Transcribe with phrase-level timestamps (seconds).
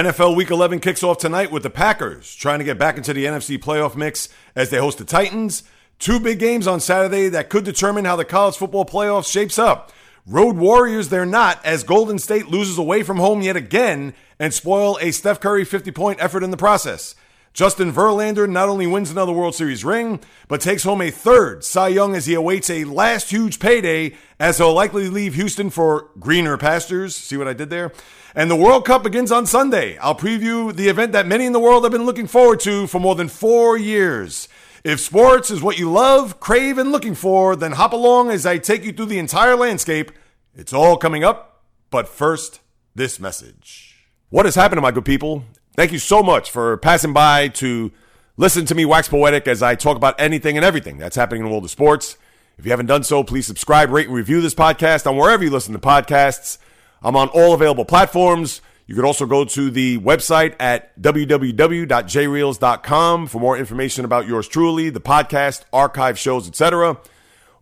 [0.00, 3.26] NFL Week 11 kicks off tonight with the Packers trying to get back into the
[3.26, 5.62] NFC playoff mix as they host the Titans.
[5.98, 9.92] Two big games on Saturday that could determine how the college football playoffs shapes up.
[10.26, 14.96] Road Warriors, they're not, as Golden State loses away from home yet again and spoil
[15.02, 17.14] a Steph Curry 50 point effort in the process.
[17.52, 21.88] Justin Verlander not only wins another World Series ring, but takes home a third Cy
[21.88, 26.56] Young as he awaits a last huge payday as he'll likely leave Houston for greener
[26.56, 27.14] pastures.
[27.14, 27.92] See what I did there?
[28.34, 29.98] And the World Cup begins on Sunday.
[29.98, 33.00] I'll preview the event that many in the world have been looking forward to for
[33.00, 34.48] more than four years.
[34.84, 38.58] If sports is what you love, crave, and looking for, then hop along as I
[38.58, 40.12] take you through the entire landscape.
[40.54, 41.64] It's all coming up.
[41.90, 42.60] But first,
[42.94, 44.06] this message.
[44.28, 45.44] What has happened, to my good people?
[45.74, 47.90] Thank you so much for passing by to
[48.36, 51.46] listen to me wax poetic as I talk about anything and everything that's happening in
[51.46, 52.16] the world of sports.
[52.56, 55.50] If you haven't done so, please subscribe, rate, and review this podcast on wherever you
[55.50, 56.58] listen to podcasts.
[57.02, 58.60] I'm on all available platforms.
[58.86, 64.90] You could also go to the website at www.jreels.com for more information about yours truly,
[64.90, 66.98] the podcast, archive shows, etc.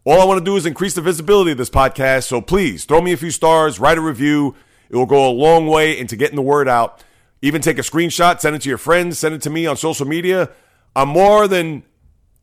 [0.05, 3.03] All I want to do is increase the visibility of this podcast, so please throw
[3.03, 4.55] me a few stars, write a review.
[4.89, 7.05] It will go a long way into getting the word out.
[7.43, 10.07] Even take a screenshot, send it to your friends, send it to me on social
[10.07, 10.49] media.
[10.97, 11.83] I'm more than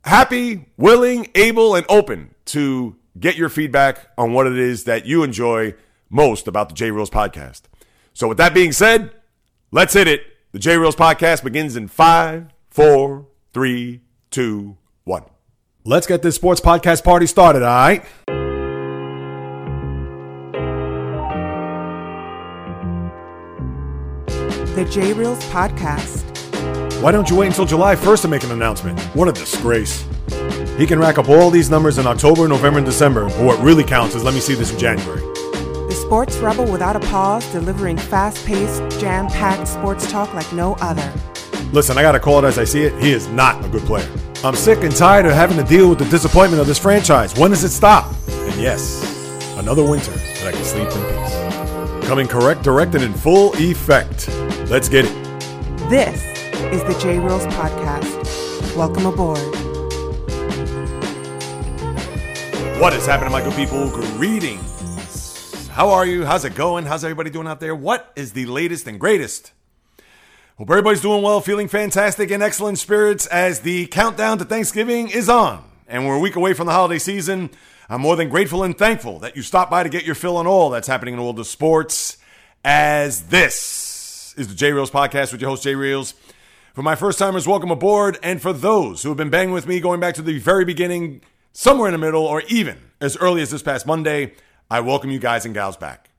[0.04, 5.24] happy, willing, able, and open to get your feedback on what it is that you
[5.24, 5.74] enjoy
[6.10, 7.64] most about the J Reels podcast.
[8.14, 9.12] So, with that being said,
[9.72, 10.22] let's hit it.
[10.52, 15.24] The J Reels podcast begins in five, four, three, two, one.
[15.84, 18.06] Let's get this sports podcast party started, all right?
[24.76, 26.24] The J Reels Podcast.
[27.02, 29.00] Why don't you wait until July 1st to make an announcement?
[29.16, 30.06] What a disgrace.
[30.78, 33.84] He can rack up all these numbers in October, November, and December, but what really
[33.84, 35.22] counts is let me see this in January.
[35.96, 40.74] The Sports Rebel without a pause, delivering fast paced, jam packed sports talk like no
[40.82, 41.10] other.
[41.72, 43.02] Listen, I gotta call it as I see it.
[43.02, 44.06] He is not a good player.
[44.44, 47.34] I'm sick and tired of having to deal with the disappointment of this franchise.
[47.40, 48.14] When does it stop?
[48.28, 49.06] And yes,
[49.58, 52.10] another winter that I can sleep in peace.
[52.10, 54.28] Coming correct, direct, and in full effect.
[54.70, 55.14] Let's get it.
[55.90, 56.22] This
[56.74, 58.76] is the J Reels Podcast.
[58.76, 59.40] Welcome aboard.
[62.82, 63.90] What is happening, my good people?
[63.92, 64.75] Greetings.
[65.76, 66.24] How are you?
[66.24, 66.86] How's it going?
[66.86, 67.76] How's everybody doing out there?
[67.76, 69.52] What is the latest and greatest?
[70.58, 75.28] Hope everybody's doing well, feeling fantastic and excellent spirits as the countdown to Thanksgiving is
[75.28, 75.70] on.
[75.86, 77.50] And we're a week away from the holiday season.
[77.90, 80.48] I'm more than grateful and thankful that you stopped by to get your fill on
[80.48, 82.20] all that's happening in the world of sports.
[82.64, 86.14] As this is the J Reels podcast with your host, J Reels.
[86.74, 88.18] For my first timers, welcome aboard.
[88.24, 91.20] And for those who have been banging with me going back to the very beginning,
[91.52, 94.32] somewhere in the middle, or even as early as this past Monday,
[94.70, 96.10] I welcome you guys and gals back.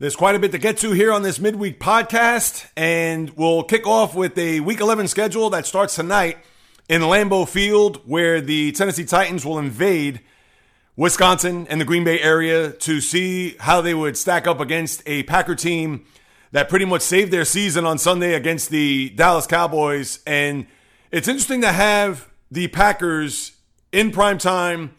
[0.00, 3.86] There's quite a bit to get to here on this midweek podcast, and we'll kick
[3.86, 6.38] off with a Week 11 schedule that starts tonight
[6.88, 10.20] in Lambeau Field, where the Tennessee Titans will invade
[10.96, 15.22] Wisconsin and the Green Bay area to see how they would stack up against a
[15.22, 16.06] Packer team
[16.50, 20.18] that pretty much saved their season on Sunday against the Dallas Cowboys.
[20.26, 20.66] And
[21.12, 23.52] it's interesting to have the Packers
[23.92, 24.96] in prime time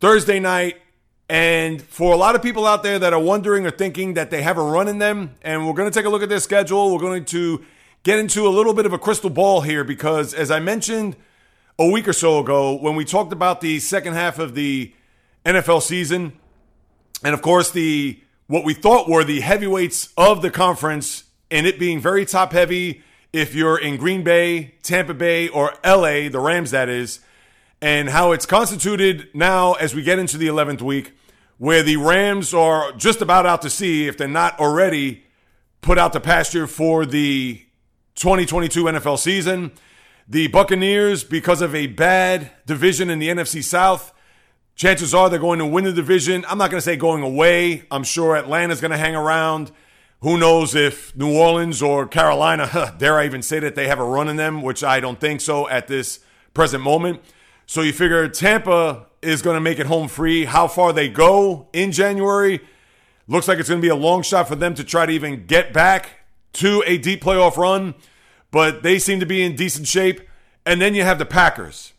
[0.00, 0.81] Thursday night
[1.32, 4.42] and for a lot of people out there that are wondering or thinking that they
[4.42, 6.92] have a run in them, and we're going to take a look at their schedule,
[6.92, 7.64] we're going to
[8.02, 11.16] get into a little bit of a crystal ball here because, as I mentioned
[11.78, 14.92] a week or so ago, when we talked about the second half of the
[15.46, 16.34] NFL season,
[17.24, 21.78] and of course, the what we thought were the heavyweights of the conference, and it
[21.78, 26.72] being very top heavy if you're in Green Bay, Tampa Bay, or LA, the Rams,
[26.72, 27.20] that is,
[27.80, 31.14] and how it's constituted now as we get into the 11th week
[31.62, 35.22] where the Rams are just about out to sea, if they're not already
[35.80, 37.64] put out to pasture for the
[38.16, 39.70] 2022 NFL season.
[40.26, 44.12] The Buccaneers, because of a bad division in the NFC South,
[44.74, 46.44] chances are they're going to win the division.
[46.48, 47.84] I'm not going to say going away.
[47.92, 49.70] I'm sure Atlanta's going to hang around.
[50.22, 54.04] Who knows if New Orleans or Carolina, dare I even say that they have a
[54.04, 56.18] run in them, which I don't think so at this
[56.54, 57.20] present moment.
[57.66, 60.44] So you figure Tampa is going to make it home free.
[60.44, 62.60] How far they go in January
[63.28, 65.46] looks like it's going to be a long shot for them to try to even
[65.46, 66.20] get back
[66.54, 67.94] to a deep playoff run,
[68.50, 70.20] but they seem to be in decent shape.
[70.66, 71.92] And then you have the Packers,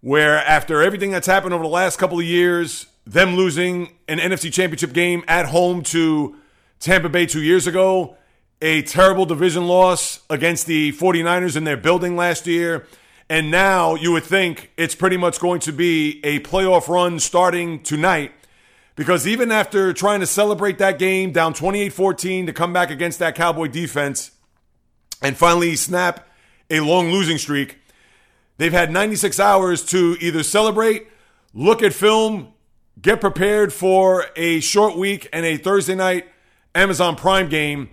[0.00, 4.52] where after everything that's happened over the last couple of years, them losing an NFC
[4.52, 6.36] championship game at home to
[6.80, 8.16] Tampa Bay two years ago,
[8.60, 12.86] a terrible division loss against the 49ers in their building last year,
[13.28, 17.82] and now you would think it's pretty much going to be a playoff run starting
[17.82, 18.32] tonight.
[18.96, 23.18] Because even after trying to celebrate that game down 28 14 to come back against
[23.20, 24.32] that Cowboy defense,
[25.22, 26.28] and finally snap
[26.70, 27.78] a long losing streak.
[28.56, 31.08] They've had 96 hours to either celebrate,
[31.54, 32.52] look at film,
[33.00, 36.26] get prepared for a short week and a Thursday night
[36.74, 37.90] Amazon Prime game.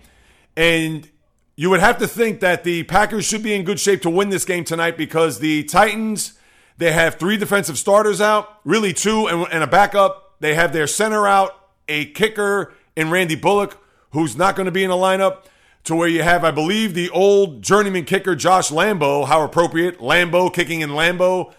[0.56, 1.08] And
[1.56, 4.28] you would have to think that the Packers should be in good shape to win
[4.28, 6.38] this game tonight because the Titans,
[6.76, 10.34] they have three defensive starters out, really two and, and a backup.
[10.40, 11.58] They have their center out,
[11.88, 15.44] a kicker in Randy Bullock, who's not going to be in the lineup
[15.84, 19.26] to where you have, I believe, the old journeyman kicker Josh Lambo.
[19.26, 19.98] How appropriate.
[19.98, 21.54] Lambo kicking in Lambeau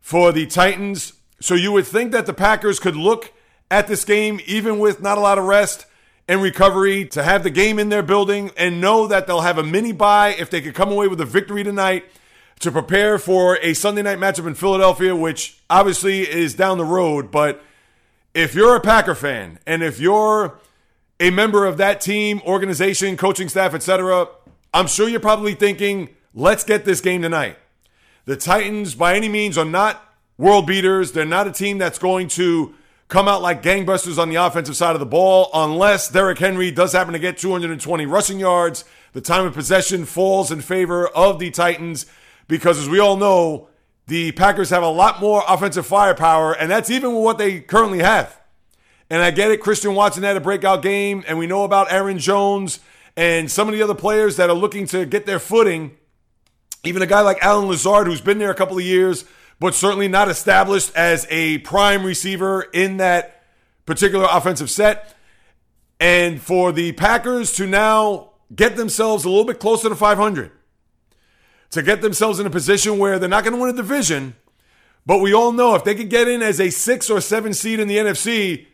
[0.00, 1.12] for the Titans.
[1.40, 3.34] So you would think that the Packers could look
[3.70, 5.84] at this game, even with not a lot of rest
[6.26, 9.62] and recovery, to have the game in their building and know that they'll have a
[9.62, 12.04] mini bye if they could come away with a victory tonight
[12.60, 17.30] to prepare for a Sunday night matchup in Philadelphia, which obviously is down the road.
[17.30, 17.62] But
[18.32, 20.58] if you're a Packer fan and if you're
[21.20, 24.28] a member of that team, organization, coaching staff, etc.,
[24.72, 27.58] I'm sure you're probably thinking, let's get this game tonight.
[28.24, 30.02] The Titans, by any means, are not
[30.38, 31.12] world beaters.
[31.12, 32.74] They're not a team that's going to
[33.08, 36.92] come out like gangbusters on the offensive side of the ball unless Derrick Henry does
[36.92, 38.84] happen to get 220 rushing yards.
[39.12, 42.06] The time of possession falls in favor of the Titans
[42.48, 43.68] because, as we all know,
[44.06, 48.38] the Packers have a lot more offensive firepower, and that's even what they currently have.
[49.08, 52.18] And I get it, Christian Watson had a breakout game, and we know about Aaron
[52.18, 52.80] Jones
[53.16, 55.96] and some of the other players that are looking to get their footing.
[56.82, 59.24] Even a guy like Allen Lazard, who's been there a couple of years,
[59.60, 63.42] but certainly not established as a prime receiver in that
[63.86, 65.14] particular offensive set.
[66.00, 70.50] And for the Packers to now get themselves a little bit closer to 500,
[71.70, 74.34] to get themselves in a position where they're not going to win a division,
[75.06, 77.80] but we all know if they could get in as a six or seven seed
[77.80, 78.66] in the NFC,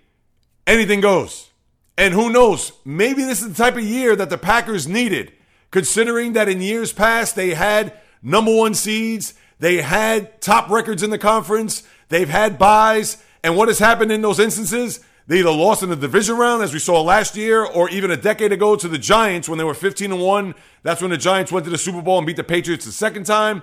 [0.67, 1.51] anything goes.
[1.97, 2.73] And who knows?
[2.85, 5.33] Maybe this is the type of year that the Packers needed,
[5.71, 7.93] considering that in years past they had
[8.23, 13.23] number one seeds, they had top records in the conference, they've had byes.
[13.43, 15.01] And what has happened in those instances?
[15.27, 18.17] They either lost in the division round, as we saw last year, or even a
[18.17, 20.55] decade ago to the Giants when they were 15 and 1.
[20.83, 23.27] That's when the Giants went to the Super Bowl and beat the Patriots the second
[23.27, 23.63] time.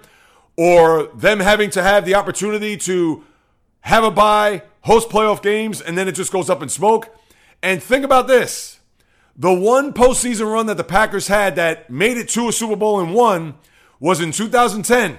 [0.55, 3.23] Or them having to have the opportunity to
[3.81, 7.13] have a bye, host playoff games, and then it just goes up in smoke.
[7.61, 8.79] And think about this
[9.35, 12.99] the one postseason run that the Packers had that made it to a Super Bowl
[12.99, 13.55] and won
[13.99, 15.17] was in 2010.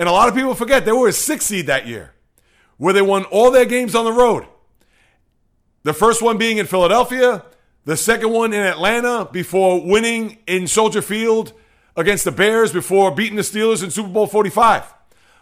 [0.00, 2.14] And a lot of people forget they were a six seed that year,
[2.78, 4.46] where they won all their games on the road.
[5.82, 7.44] The first one being in Philadelphia,
[7.84, 11.52] the second one in Atlanta before winning in Soldier Field
[11.98, 14.84] against the Bears before beating the Steelers in Super Bowl 45.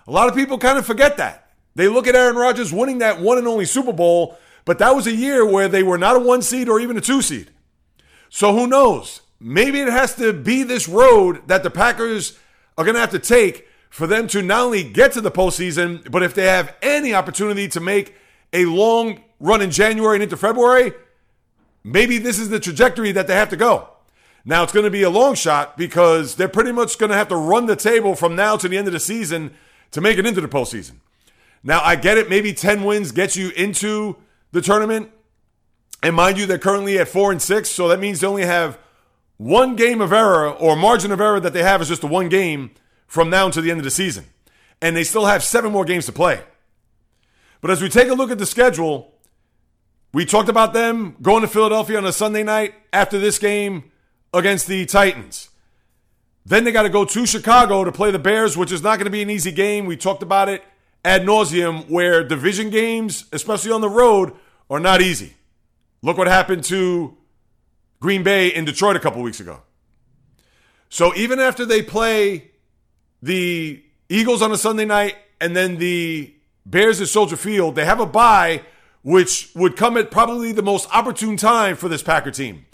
[0.09, 1.53] A lot of people kind of forget that.
[1.77, 5.07] They look at Aaron Rodgers winning that one and only Super Bowl, but that was
[5.07, 7.53] a year where they were not a one seed or even a two seed.
[8.29, 9.21] So who knows?
[9.39, 12.37] Maybe it has to be this road that the Packers
[12.77, 16.11] are going to have to take for them to not only get to the postseason,
[16.11, 18.15] but if they have any opportunity to make
[18.53, 20.93] a long run in January and into February,
[21.85, 23.89] maybe this is the trajectory that they have to go.
[24.45, 27.29] Now, it's going to be a long shot because they're pretty much going to have
[27.29, 29.53] to run the table from now to the end of the season
[29.91, 30.97] to make it into the postseason.
[31.63, 32.31] Now, I get it.
[32.31, 34.17] Maybe 10 wins gets you into
[34.53, 35.11] the tournament.
[36.03, 37.69] And mind you, they're currently at four and six.
[37.69, 38.79] So that means they only have
[39.37, 42.29] one game of error or margin of error that they have is just the one
[42.29, 42.71] game
[43.09, 44.27] from now until the end of the season.
[44.81, 46.41] And they still have seven more games to play.
[47.61, 49.13] But as we take a look at the schedule,
[50.13, 53.91] we talked about them going to Philadelphia on a Sunday night after this game
[54.33, 55.49] against the Titans.
[56.47, 59.07] Then they got to go to Chicago to play the Bears, which is not going
[59.07, 59.87] to be an easy game.
[59.87, 60.63] We talked about it
[61.05, 64.33] ad nauseum where division games, especially on the road,
[64.71, 65.35] are not easy.
[66.03, 67.17] Look what happened to
[68.01, 69.63] Green Bay in Detroit a couple weeks ago.
[70.89, 72.48] So even after they play
[73.23, 76.35] the Eagles on a Sunday night and then the
[76.67, 78.63] Bears at Soldier Field, they have a bye,
[79.03, 82.67] which would come at probably the most opportune time for this Packer team.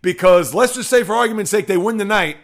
[0.00, 2.36] Because let's just say, for argument's sake, they win the night.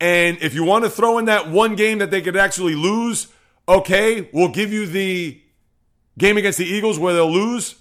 [0.00, 3.28] And if you want to throw in that one game that they could actually lose,
[3.68, 5.40] okay, we'll give you the
[6.18, 7.76] game against the Eagles where they'll lose.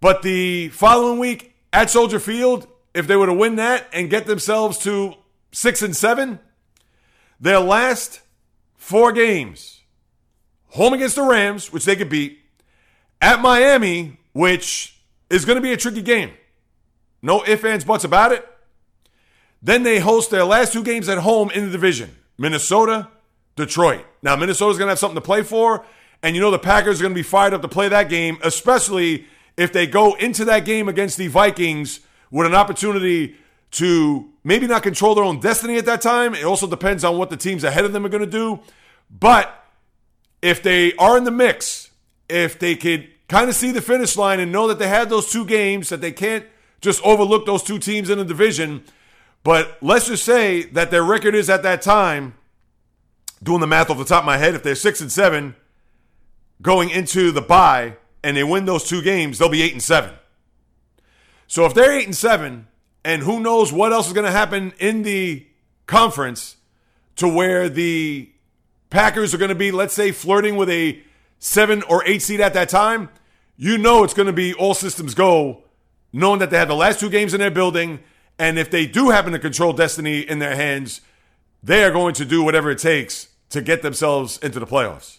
[0.00, 4.26] But the following week at Soldier Field, if they were to win that and get
[4.26, 5.14] themselves to
[5.52, 6.38] six and seven,
[7.40, 8.20] their last
[8.76, 9.80] four games
[10.68, 12.40] home against the Rams, which they could beat,
[13.20, 16.30] at Miami, which is going to be a tricky game.
[17.22, 18.46] No ifs, ands, buts about it.
[19.60, 23.08] Then they host their last two games at home in the division Minnesota
[23.56, 24.04] Detroit.
[24.22, 25.84] Now, Minnesota's going to have something to play for,
[26.22, 28.38] and you know the Packers are going to be fired up to play that game,
[28.42, 29.26] especially
[29.56, 33.36] if they go into that game against the Vikings with an opportunity
[33.72, 36.34] to maybe not control their own destiny at that time.
[36.34, 38.60] It also depends on what the teams ahead of them are going to do.
[39.10, 39.54] But
[40.42, 41.90] if they are in the mix,
[42.28, 45.30] if they could kind of see the finish line and know that they had those
[45.30, 46.46] two games, that they can't
[46.80, 48.84] just overlook those two teams in the division.
[49.44, 52.34] But let's just say that their record is at that time,
[53.42, 55.54] doing the math off the top of my head, if they're six and seven
[56.60, 60.12] going into the bye and they win those two games, they'll be eight and seven.
[61.46, 62.66] So if they're eight and seven,
[63.04, 65.46] and who knows what else is going to happen in the
[65.86, 66.56] conference
[67.16, 68.30] to where the
[68.90, 71.02] Packers are going to be, let's say, flirting with a
[71.38, 73.10] seven or eight seed at that time,
[73.56, 75.64] you know it's going to be all systems go,
[76.12, 78.00] knowing that they have the last two games in their building.
[78.38, 81.00] And if they do happen to control destiny in their hands,
[81.62, 85.18] they are going to do whatever it takes to get themselves into the playoffs.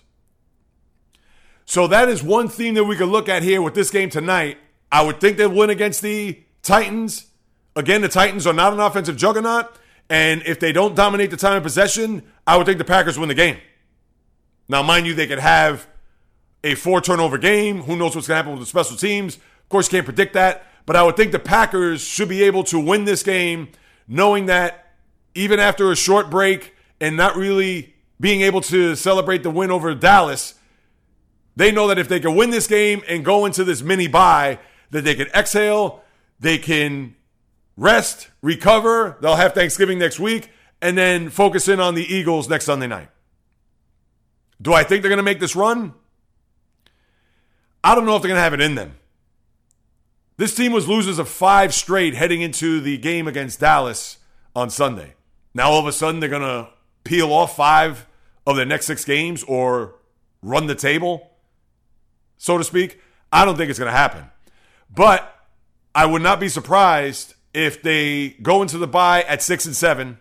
[1.66, 4.58] So that is one theme that we could look at here with this game tonight.
[4.92, 7.28] I would think they'll win against the Titans.
[7.80, 9.74] Again, the Titans are not an offensive juggernaut.
[10.10, 13.30] And if they don't dominate the time of possession, I would think the Packers win
[13.30, 13.58] the game.
[14.68, 15.88] Now, mind you, they could have
[16.62, 17.84] a four turnover game.
[17.84, 19.38] Who knows what's going to happen with the special teams?
[19.38, 20.66] Of course, can't predict that.
[20.86, 23.70] But I would think the Packers should be able to win this game,
[24.10, 24.92] knowing that
[25.34, 29.96] even after a short break and not really being able to celebrate the win over
[29.96, 30.56] Dallas,
[31.56, 34.60] they know that if they can win this game and go into this mini bye,
[34.92, 36.04] that they can exhale,
[36.42, 37.16] they can
[37.80, 39.18] rest, recover.
[39.22, 40.50] They'll have Thanksgiving next week,
[40.82, 43.10] and then focus in on the Eagles next Sunday night.
[44.62, 45.94] Do I think they're going to make this run?
[47.84, 48.98] I don't know if they're going to have it in them.
[50.36, 54.18] This team was losers of five straight heading into the game against Dallas
[54.56, 55.16] on Sunday.
[55.54, 56.70] Now all of a sudden they're going to
[57.04, 58.06] peel off five
[58.46, 59.96] of their next six games or
[60.42, 61.32] run the table,
[62.38, 63.02] so to speak.
[63.32, 64.26] I don't think it's going to happen.
[64.94, 65.36] But
[65.94, 70.20] I would not be surprised if they go into the bye at six and seven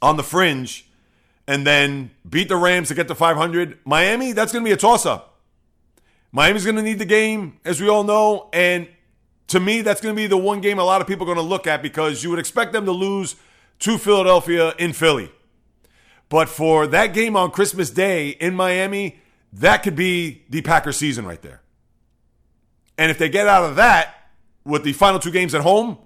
[0.00, 0.88] on the fringe
[1.46, 3.78] and then beat the Rams to get to 500.
[3.84, 5.40] Miami, that's going to be a toss up.
[6.30, 8.50] Miami's going to need the game, as we all know.
[8.52, 8.86] And
[9.48, 11.44] to me, that's going to be the one game a lot of people are going
[11.44, 13.36] to look at because you would expect them to lose
[13.80, 15.32] to Philadelphia in Philly.
[16.28, 19.18] But for that game on Christmas Day in Miami,
[19.54, 21.62] that could be the Packers season right there.
[22.98, 24.32] And if they get out of that
[24.64, 25.96] with the final two games at home,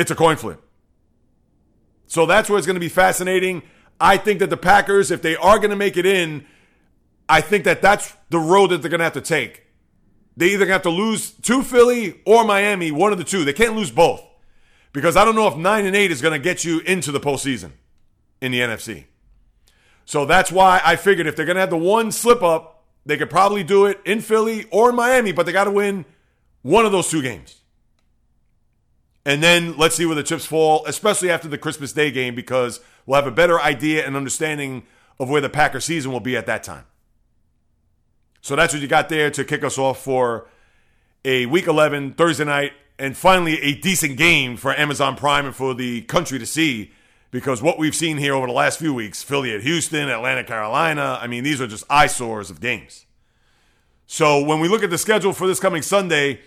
[0.00, 0.62] it's a coin flip.
[2.06, 3.62] So that's where it's going to be fascinating.
[4.00, 6.46] I think that the Packers, if they are going to make it in,
[7.28, 9.66] I think that that's the road that they're going to have to take.
[10.36, 13.44] They either have to lose to Philly or Miami, one of the two.
[13.44, 14.24] They can't lose both
[14.92, 17.20] because I don't know if nine and eight is going to get you into the
[17.20, 17.72] postseason
[18.40, 19.04] in the NFC.
[20.04, 23.16] So that's why I figured if they're going to have the one slip up, they
[23.16, 26.04] could probably do it in Philly or in Miami, but they got to win
[26.62, 27.59] one of those two games.
[29.24, 32.80] And then let's see where the chips fall, especially after the Christmas Day game, because
[33.04, 34.84] we'll have a better idea and understanding
[35.18, 36.86] of where the Packer season will be at that time.
[38.40, 40.48] So that's what you got there to kick us off for
[41.24, 45.74] a week 11 Thursday night and finally a decent game for Amazon Prime and for
[45.74, 46.92] the country to see
[47.30, 51.18] because what we've seen here over the last few weeks Philly at Houston, Atlanta, Carolina
[51.20, 53.04] I mean, these are just eyesores of games.
[54.06, 56.40] So when we look at the schedule for this coming Sunday,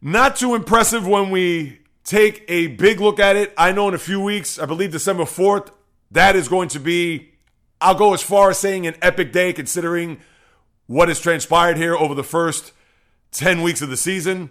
[0.00, 3.52] not too impressive when we take a big look at it.
[3.58, 5.70] I know in a few weeks, I believe December 4th,
[6.12, 7.32] that is going to be,
[7.80, 10.20] I'll go as far as saying an epic day considering
[10.86, 12.72] what has transpired here over the first
[13.32, 14.50] 10 weeks of the season.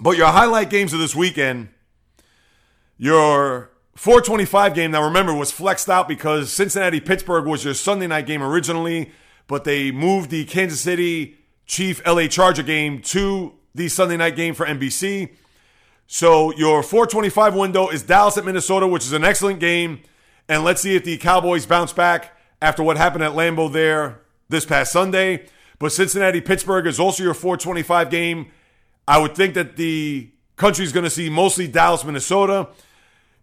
[0.00, 1.68] But your highlight games of this weekend,
[2.96, 8.26] your 425 game, now remember, was flexed out because Cincinnati Pittsburgh was your Sunday night
[8.26, 9.12] game originally,
[9.46, 11.36] but they moved the Kansas City
[11.66, 15.30] Chief LA Charger game to the Sunday night game for NBC.
[16.06, 20.00] So your 425 window is Dallas at Minnesota, which is an excellent game.
[20.48, 24.64] And let's see if the Cowboys bounce back after what happened at Lambeau there this
[24.64, 25.46] past Sunday.
[25.78, 28.50] But Cincinnati Pittsburgh is also your 425 game.
[29.08, 32.68] I would think that the country is going to see mostly Dallas, Minnesota.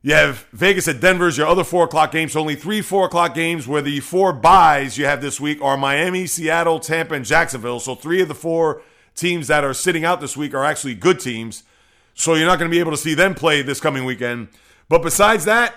[0.01, 2.33] You have Vegas at Denver's your other four o'clock games.
[2.33, 5.77] So only three four o'clock games where the four byes you have this week are
[5.77, 7.79] Miami, Seattle, Tampa, and Jacksonville.
[7.79, 8.81] So three of the four
[9.15, 11.63] teams that are sitting out this week are actually good teams.
[12.13, 14.49] So you're not going to be able to see them play this coming weekend.
[14.89, 15.75] But besides that,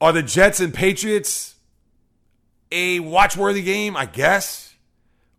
[0.00, 1.54] are the Jets and Patriots
[2.72, 4.74] a watchworthy game, I guess.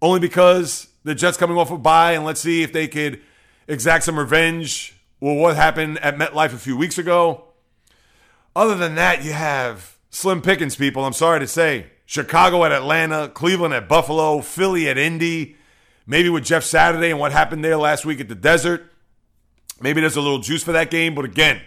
[0.01, 3.21] Only because the Jets coming off a bye, and let's see if they could
[3.67, 7.45] exact some revenge well what happened at MetLife a few weeks ago.
[8.55, 11.03] Other than that, you have slim pickings, people.
[11.05, 11.87] I'm sorry to say.
[12.05, 15.55] Chicago at Atlanta, Cleveland at Buffalo, Philly at Indy,
[16.05, 18.91] maybe with Jeff Saturday and what happened there last week at the desert.
[19.83, 21.61] Maybe there's a little juice for that game, but again,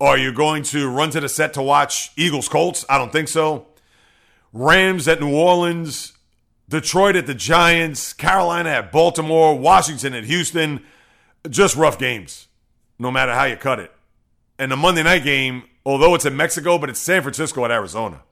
[0.00, 2.84] are you going to run to the set to watch Eagles Colts?
[2.88, 3.66] I don't think so.
[4.52, 6.12] Rams at New Orleans,
[6.68, 10.84] Detroit at the Giants, Carolina at Baltimore, Washington at Houston.
[11.50, 12.46] Just rough games,
[12.96, 13.90] no matter how you cut it.
[14.56, 18.22] And the Monday night game, although it's in Mexico, but it's San Francisco at Arizona.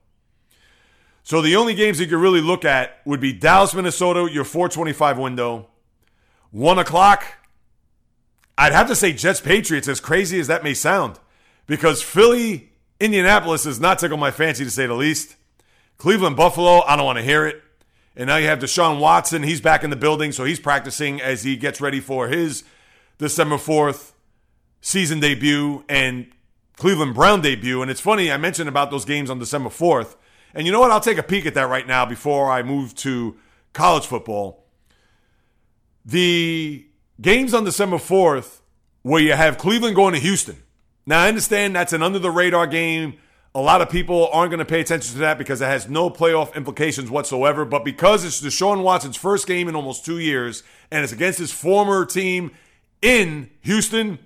[1.24, 5.18] So the only games you could really look at would be Dallas, Minnesota, your 425
[5.18, 5.66] window.
[6.52, 7.24] One o'clock.
[8.58, 11.18] I'd have to say Jets Patriots, as crazy as that may sound,
[11.66, 15.36] because Philly, Indianapolis is not tickle my fancy to say the least.
[15.98, 17.62] Cleveland, Buffalo, I don't want to hear it.
[18.16, 19.42] And now you have Deshaun Watson.
[19.42, 22.64] He's back in the building, so he's practicing as he gets ready for his
[23.18, 24.12] December 4th
[24.80, 26.26] season debut and
[26.76, 27.82] Cleveland Brown debut.
[27.82, 30.16] And it's funny, I mentioned about those games on December 4th.
[30.54, 30.90] And you know what?
[30.90, 33.36] I'll take a peek at that right now before I move to
[33.74, 34.64] college football.
[36.06, 36.86] The
[37.20, 38.60] games on December 4th,
[39.02, 40.62] where you have Cleveland going to Houston.
[41.06, 43.18] Now, I understand that's an under the radar game.
[43.54, 46.10] A lot of people aren't going to pay attention to that because it has no
[46.10, 47.64] playoff implications whatsoever.
[47.64, 51.52] But because it's Deshaun Watson's first game in almost two years and it's against his
[51.52, 52.50] former team
[53.00, 54.18] in Houston,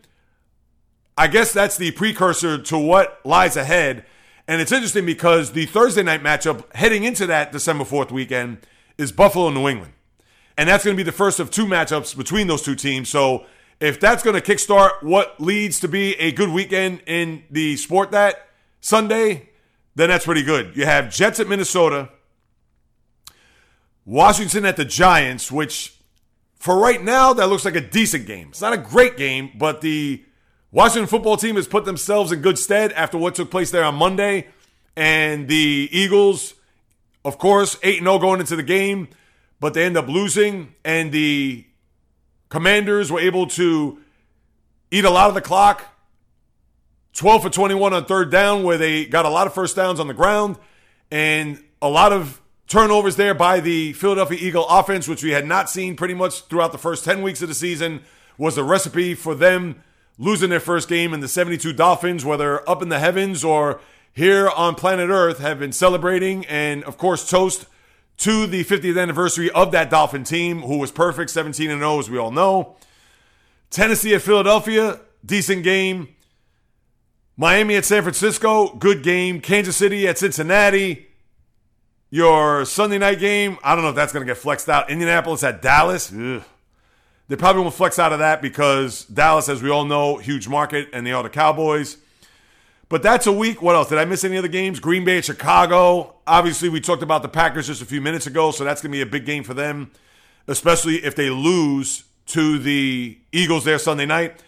[1.16, 4.04] I guess that's the precursor to what lies ahead.
[4.48, 8.58] And it's interesting because the Thursday night matchup heading into that December 4th weekend
[8.98, 9.92] is Buffalo New England.
[10.60, 13.08] And that's going to be the first of two matchups between those two teams.
[13.08, 13.46] So
[13.80, 18.10] if that's going to kickstart what leads to be a good weekend in the sport
[18.10, 18.46] that
[18.82, 19.48] Sunday,
[19.94, 20.76] then that's pretty good.
[20.76, 22.10] You have Jets at Minnesota,
[24.04, 25.96] Washington at the Giants, which
[26.56, 28.48] for right now, that looks like a decent game.
[28.50, 30.22] It's not a great game, but the
[30.70, 33.94] Washington football team has put themselves in good stead after what took place there on
[33.94, 34.48] Monday.
[34.94, 36.52] And the Eagles,
[37.24, 39.08] of course, 8 0 going into the game
[39.60, 41.64] but they end up losing, and the
[42.48, 43.98] Commanders were able to
[44.90, 45.86] eat a lot of the clock.
[47.12, 50.06] 12 for 21 on third down, where they got a lot of first downs on
[50.06, 50.56] the ground
[51.10, 55.68] and a lot of turnovers there by the Philadelphia Eagle offense, which we had not
[55.68, 58.00] seen pretty much throughout the first 10 weeks of the season,
[58.38, 59.82] was a recipe for them
[60.18, 61.12] losing their first game.
[61.12, 63.80] And the 72 Dolphins, whether up in the heavens or
[64.12, 67.66] here on planet Earth, have been celebrating and, of course, toast
[68.20, 72.10] to the 50th anniversary of that Dolphin team, who was perfect, 17 and 0, as
[72.10, 72.76] we all know.
[73.70, 76.08] Tennessee at Philadelphia, decent game.
[77.36, 79.40] Miami at San Francisco, good game.
[79.40, 81.06] Kansas City at Cincinnati.
[82.10, 84.90] Your Sunday night game, I don't know if that's going to get flexed out.
[84.90, 86.12] Indianapolis at Dallas.
[86.12, 86.42] Ugh.
[87.28, 90.88] They probably won't flex out of that because Dallas, as we all know, huge market,
[90.92, 91.96] and they are the Cowboys.
[92.90, 93.62] But that's a week.
[93.62, 93.88] What else?
[93.88, 94.80] Did I miss any other games?
[94.80, 96.16] Green Bay at Chicago.
[96.26, 98.96] Obviously, we talked about the Packers just a few minutes ago, so that's going to
[98.96, 99.92] be a big game for them,
[100.48, 104.42] especially if they lose to the Eagles there Sunday night.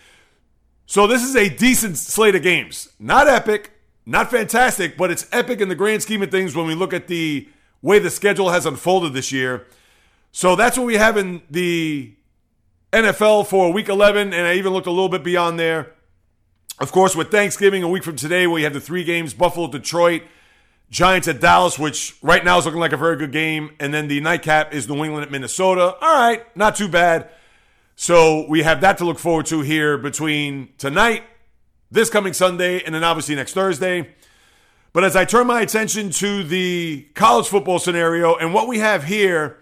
[0.86, 2.88] So this is a decent slate of games.
[2.98, 3.70] Not epic,
[4.04, 7.06] not fantastic, but it's epic in the grand scheme of things when we look at
[7.06, 7.48] the
[7.80, 9.68] way the schedule has unfolded this year.
[10.32, 12.12] So that's what we have in the
[12.92, 15.92] NFL for week 11, and I even looked a little bit beyond there.
[16.78, 20.22] Of course, with Thanksgiving a week from today, we have the three games Buffalo, Detroit,
[20.90, 23.70] Giants at Dallas, which right now is looking like a very good game.
[23.78, 25.94] And then the nightcap is New England at Minnesota.
[26.00, 27.30] All right, not too bad.
[27.94, 31.22] So we have that to look forward to here between tonight,
[31.90, 34.14] this coming Sunday, and then obviously next Thursday.
[34.92, 39.04] But as I turn my attention to the college football scenario and what we have
[39.04, 39.58] here,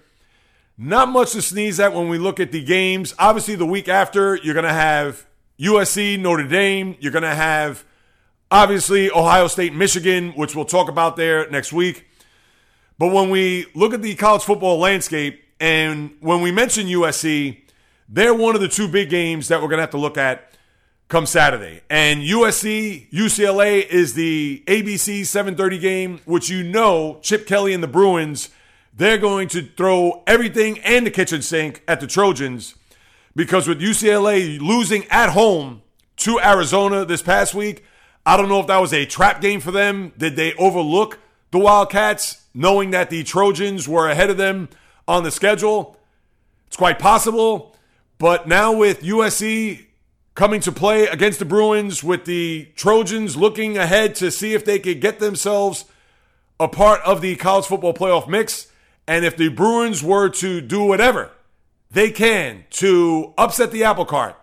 [0.76, 3.14] not much to sneeze at when we look at the games.
[3.18, 5.26] Obviously, the week after, you're going to have
[5.60, 6.96] USC, Notre Dame.
[7.00, 7.84] You're going to have,
[8.50, 12.06] obviously, Ohio State, Michigan, which we'll talk about there next week.
[12.98, 17.60] But when we look at the college football landscape, and when we mention USC,
[18.08, 20.54] they're one of the two big games that we're going to have to look at
[21.08, 21.82] come Saturday.
[21.90, 27.88] And USC, UCLA is the ABC 730 game, which you know Chip Kelly and the
[27.88, 28.48] Bruins,
[28.94, 32.76] they're going to throw everything and the kitchen sink at the Trojans
[33.34, 35.82] because with UCLA losing at home
[36.16, 37.84] to Arizona this past week,
[38.26, 40.12] I don't know if that was a trap game for them.
[40.18, 41.18] Did they overlook
[41.50, 44.68] the Wildcats knowing that the Trojans were ahead of them
[45.08, 45.96] on the schedule?
[46.66, 47.76] It's quite possible.
[48.18, 49.86] But now with USC
[50.34, 54.78] coming to play against the Bruins, with the Trojans looking ahead to see if they
[54.78, 55.86] could get themselves
[56.58, 58.66] a part of the college football playoff mix,
[59.06, 61.30] and if the Bruins were to do whatever
[61.90, 64.36] they can to upset the apple cart,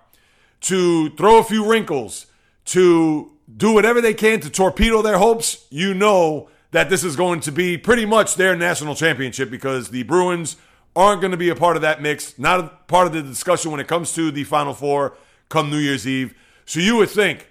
[0.62, 2.28] to throw a few wrinkles,
[2.66, 7.40] to do whatever they can to torpedo their hopes, you know that this is going
[7.40, 10.58] to be pretty much their national championship because the Bruins
[10.96, 13.72] aren't going to be a part of that mix, not a part of the discussion
[13.72, 15.16] when it comes to the Final Four
[15.48, 16.34] come New Year's Eve.
[16.66, 17.50] So you would think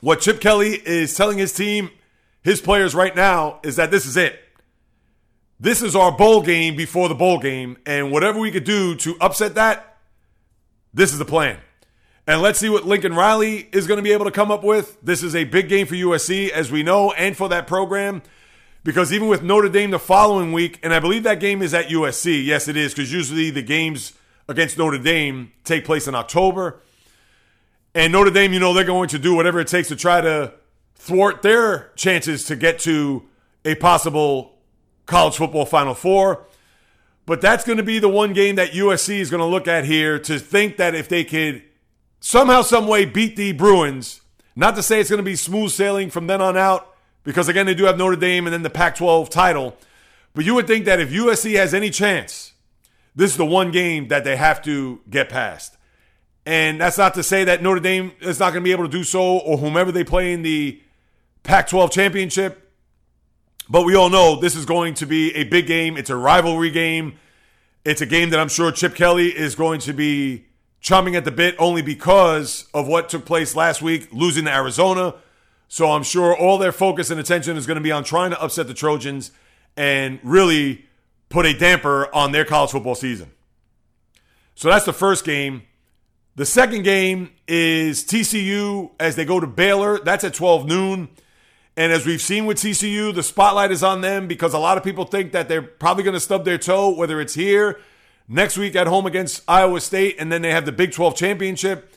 [0.00, 1.90] what Chip Kelly is telling his team,
[2.42, 4.38] his players right now, is that this is it.
[5.58, 9.16] This is our bowl game before the bowl game, and whatever we could do to
[9.20, 9.96] upset that,
[10.92, 11.58] this is the plan.
[12.26, 14.98] And let's see what Lincoln Riley is going to be able to come up with.
[15.00, 18.22] This is a big game for USC, as we know, and for that program.
[18.84, 21.86] Because even with Notre Dame the following week, and I believe that game is at
[21.86, 22.44] USC.
[22.44, 24.12] Yes, it is, because usually the games
[24.48, 26.80] against Notre Dame take place in October.
[27.94, 30.52] And Notre Dame, you know, they're going to do whatever it takes to try to
[30.96, 33.24] thwart their chances to get to
[33.64, 34.55] a possible
[35.06, 36.44] college football Final Four.
[37.24, 39.84] But that's going to be the one game that USC is going to look at
[39.84, 41.62] here to think that if they could
[42.20, 44.20] somehow, some way beat the Bruins,
[44.54, 47.66] not to say it's going to be smooth sailing from then on out, because again,
[47.66, 49.76] they do have Notre Dame and then the Pac 12 title.
[50.34, 52.52] But you would think that if USC has any chance,
[53.16, 55.76] this is the one game that they have to get past.
[56.44, 58.90] And that's not to say that Notre Dame is not going to be able to
[58.90, 60.80] do so or whomever they play in the
[61.42, 62.65] Pac 12 championship.
[63.68, 65.96] But we all know this is going to be a big game.
[65.96, 67.18] It's a rivalry game.
[67.84, 70.46] It's a game that I'm sure Chip Kelly is going to be
[70.82, 75.14] chomping at the bit only because of what took place last week, losing to Arizona.
[75.68, 78.40] So I'm sure all their focus and attention is going to be on trying to
[78.40, 79.32] upset the Trojans
[79.76, 80.86] and really
[81.28, 83.32] put a damper on their college football season.
[84.54, 85.62] So that's the first game.
[86.36, 89.98] The second game is TCU as they go to Baylor.
[89.98, 91.08] That's at 12 noon.
[91.76, 94.84] And as we've seen with TCU, the spotlight is on them because a lot of
[94.84, 97.78] people think that they're probably going to stub their toe, whether it's here,
[98.26, 101.92] next week at home against Iowa State, and then they have the Big 12 championship.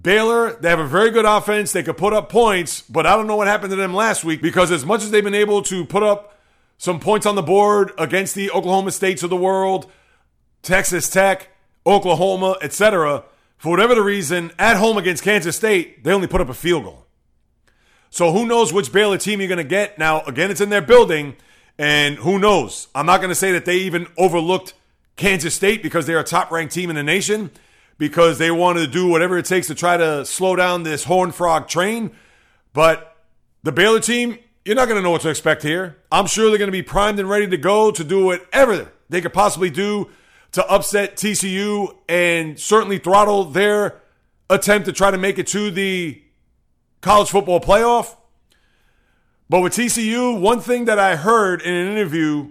[0.00, 1.72] Baylor, they have a very good offense.
[1.72, 4.40] They could put up points, but I don't know what happened to them last week
[4.40, 6.38] because as much as they've been able to put up
[6.78, 9.90] some points on the board against the Oklahoma States of the world,
[10.62, 11.48] Texas Tech,
[11.86, 13.24] Oklahoma, etc.,
[13.58, 16.84] for whatever the reason, at home against Kansas State, they only put up a field
[16.84, 17.06] goal.
[18.10, 19.98] So who knows which Baylor team you're going to get?
[19.98, 21.36] Now, again, it's in their building,
[21.78, 22.88] and who knows?
[22.94, 24.74] I'm not going to say that they even overlooked
[25.16, 27.50] Kansas State because they're a top ranked team in the nation
[27.98, 31.30] because they wanted to do whatever it takes to try to slow down this Horn
[31.30, 32.10] Frog train.
[32.72, 33.16] But
[33.62, 35.98] the Baylor team, you're not going to know what to expect here.
[36.10, 39.20] I'm sure they're going to be primed and ready to go to do whatever they
[39.20, 40.10] could possibly do
[40.52, 44.00] to upset TCU and certainly throttle their
[44.48, 46.22] attempt to try to make it to the
[47.00, 48.16] college football playoff.
[49.48, 52.50] But with TCU, one thing that I heard in an interview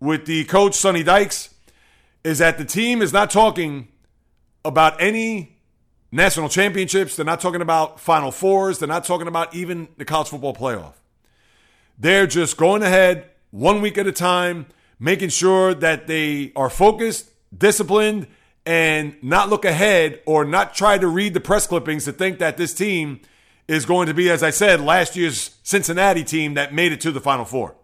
[0.00, 1.54] with the coach, Sonny Dykes,
[2.24, 3.88] is that the team is not talking
[4.64, 5.58] about any
[6.12, 7.16] national championships.
[7.16, 8.78] They're not talking about Final Fours.
[8.78, 10.94] They're not talking about even the college football playoff.
[11.98, 14.66] They're just going ahead one week at a time,
[14.98, 18.26] making sure that they are focused, disciplined,
[18.64, 22.56] and not look ahead or not try to read the press clippings to think that
[22.56, 23.20] this team
[23.70, 27.12] is going to be, as I said, last year's Cincinnati team that made it to
[27.12, 27.76] the Final Four.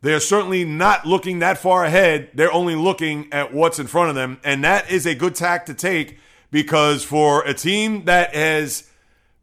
[0.00, 2.30] They're certainly not looking that far ahead.
[2.34, 4.38] They're only looking at what's in front of them.
[4.44, 6.20] And that is a good tack to take
[6.52, 8.88] because for a team that has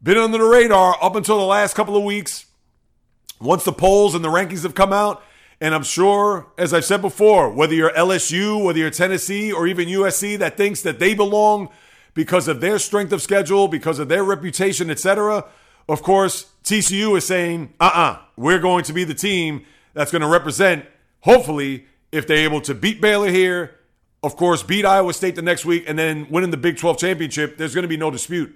[0.02, 2.46] been under the radar up until the last couple of weeks,
[3.38, 5.22] once the polls and the rankings have come out,
[5.60, 9.88] and I'm sure, as I've said before, whether you're LSU, whether you're Tennessee, or even
[9.88, 11.68] USC that thinks that they belong
[12.14, 15.44] because of their strength of schedule, because of their reputation, etc.,
[15.88, 19.64] of course, TCU is saying, uh uh-uh, uh, we are going to be the team
[19.94, 20.84] that's going to represent,
[21.20, 23.76] hopefully, if they're able to beat Baylor here,
[24.22, 27.56] of course, beat Iowa State the next week, and then winning the Big 12 championship,
[27.56, 28.54] there's going to be no dispute.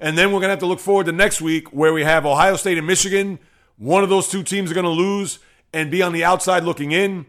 [0.00, 2.24] And then we're going to have to look forward to next week where we have
[2.24, 3.38] Ohio State and Michigan.
[3.76, 5.38] One of those two teams are going to lose
[5.72, 7.26] and be on the outside looking in.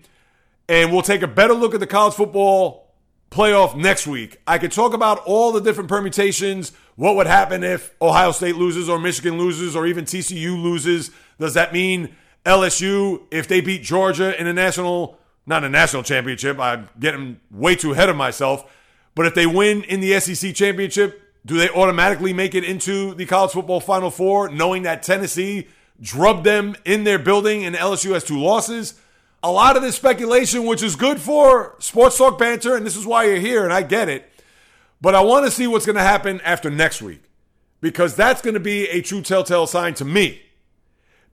[0.70, 2.94] And we'll take a better look at the college football
[3.30, 4.38] playoff next week.
[4.48, 6.72] I could talk about all the different permutations.
[7.02, 11.10] What would happen if Ohio State loses or Michigan loses or even TCU loses?
[11.40, 16.60] Does that mean LSU, if they beat Georgia in a national, not a national championship,
[16.60, 18.72] I'm getting way too ahead of myself,
[19.16, 23.26] but if they win in the SEC championship, do they automatically make it into the
[23.26, 28.24] college football final four, knowing that Tennessee drubbed them in their building and LSU has
[28.24, 28.94] two losses?
[29.44, 33.06] a lot of this speculation, which is good for sports talk banter, and this is
[33.06, 34.31] why you're here, and I get it.
[35.02, 37.24] But I want to see what's going to happen after next week
[37.82, 40.42] because that's going to be a true telltale sign to me.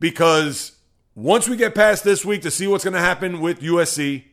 [0.00, 0.72] Because
[1.14, 4.24] once we get past this week to see what's going to happen with USC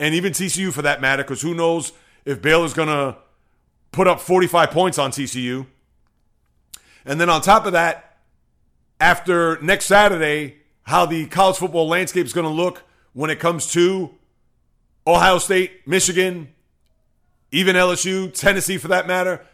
[0.00, 1.92] and even TCU for that matter, because who knows
[2.24, 3.16] if Baylor's going to
[3.92, 5.66] put up 45 points on TCU.
[7.04, 8.16] And then on top of that,
[8.98, 12.82] after next Saturday, how the college football landscape is going to look
[13.12, 14.14] when it comes to
[15.06, 16.48] Ohio State, Michigan,
[17.54, 19.44] even LSU, Tennessee for that matter.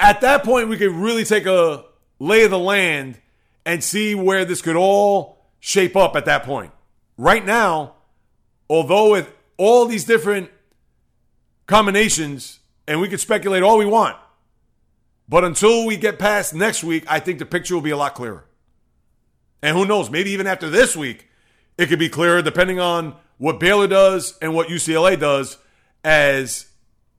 [0.00, 1.84] At that point, we could really take a
[2.18, 3.20] lay of the land
[3.64, 6.72] and see where this could all shape up at that point.
[7.16, 7.94] Right now,
[8.68, 10.50] although with all these different
[11.66, 14.16] combinations, and we could speculate all we want,
[15.28, 18.14] but until we get past next week, I think the picture will be a lot
[18.14, 18.46] clearer.
[19.62, 21.28] And who knows, maybe even after this week,
[21.76, 25.58] it could be clearer depending on what Baylor does and what UCLA does.
[26.02, 26.68] As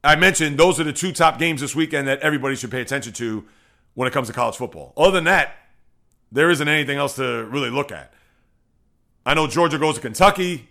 [0.03, 3.13] I mentioned, those are the two top games this weekend that everybody should pay attention
[3.13, 3.45] to
[3.95, 4.93] when it comes to college football.
[4.95, 5.55] Other than that,
[6.31, 8.13] there isn't anything else to really look at.
[9.25, 10.69] I know Georgia goes to Kentucky.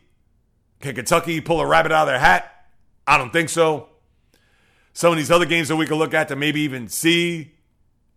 [0.80, 2.50] Can Kentucky pull a rabbit out of their hat?
[3.06, 3.88] I don't think so.
[4.92, 7.52] Some of these other games that we can look at to maybe even see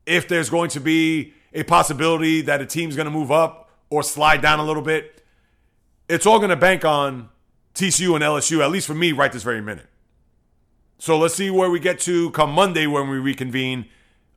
[0.05, 4.01] if there's going to be a possibility that a team's going to move up or
[4.01, 5.23] slide down a little bit.
[6.07, 7.29] It's all going to bank on
[7.75, 9.87] TCU and LSU, at least for me, right this very minute.
[11.01, 13.87] So let's see where we get to come Monday when we reconvene,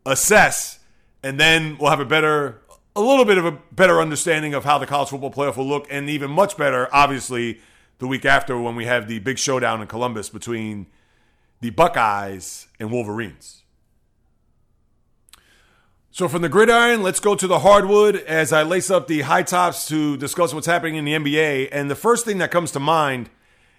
[0.07, 0.79] assess,
[1.23, 2.63] and then we'll have a better,
[2.97, 5.87] a little bit of a better understanding of how the college football playoff will look,
[5.91, 7.61] and even much better, obviously,
[7.99, 10.87] the week after when we have the big showdown in Columbus between
[11.61, 13.63] the Buckeyes and Wolverines.
[16.13, 19.43] So from the gridiron, let's go to the hardwood as I lace up the high
[19.43, 21.69] tops to discuss what's happening in the NBA.
[21.73, 23.29] And the first thing that comes to mind,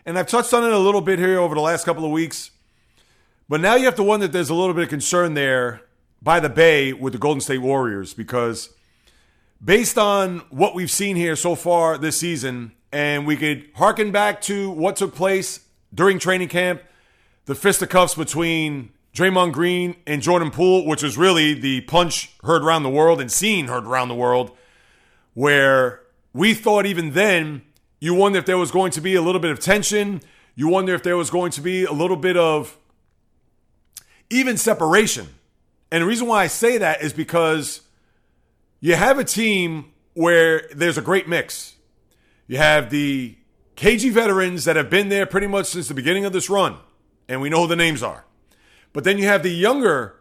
[0.05, 2.51] and I've touched on it a little bit here over the last couple of weeks,
[3.47, 5.81] but now you have to wonder if there's a little bit of concern there
[6.21, 8.69] by the Bay with the Golden State Warriors because
[9.63, 14.41] based on what we've seen here so far this season, and we could harken back
[14.41, 16.81] to what took place during training camp,
[17.45, 22.83] the fisticuffs between Draymond Green and Jordan Poole, which was really the punch heard around
[22.83, 24.51] the world and seen heard around the world,
[25.33, 26.01] where
[26.33, 27.61] we thought even then
[27.99, 30.21] you wonder if there was going to be a little bit of tension.
[30.55, 32.77] You wonder if there was going to be a little bit of
[34.29, 35.27] even separation.
[35.91, 37.81] And the reason why I say that is because
[38.79, 41.75] you have a team where there's a great mix.
[42.47, 43.37] You have the
[43.75, 46.77] KG veterans that have been there pretty much since the beginning of this run,
[47.27, 48.25] and we know who the names are.
[48.93, 50.15] But then you have the younger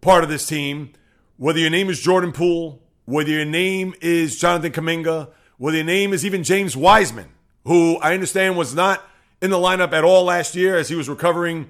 [0.00, 0.92] part of this team,
[1.36, 6.12] whether your name is Jordan Poole, whether your name is Jonathan Kuminga, whether your name
[6.12, 7.28] is even James Wiseman,
[7.64, 9.02] who I understand was not
[9.40, 11.68] in the lineup at all last year as he was recovering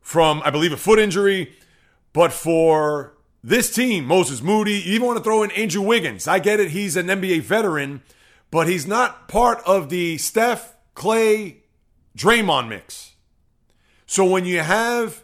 [0.00, 1.52] from, I believe, a foot injury.
[2.12, 6.26] But for this team, Moses Moody, you even want to throw in Andrew Wiggins.
[6.26, 8.02] I get it, he's an NBA veteran,
[8.50, 11.62] but he's not part of the Steph, Clay,
[12.16, 13.14] Draymond mix.
[14.06, 15.22] So when you have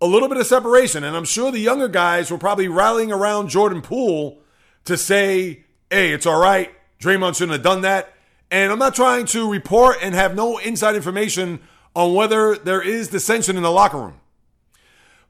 [0.00, 1.04] a little bit of separation.
[1.04, 4.40] And I'm sure the younger guys were probably rallying around Jordan Poole
[4.84, 6.72] to say, hey, it's all right.
[7.00, 8.12] Draymond shouldn't have done that.
[8.50, 11.60] And I'm not trying to report and have no inside information
[11.96, 14.20] on whether there is dissension in the locker room.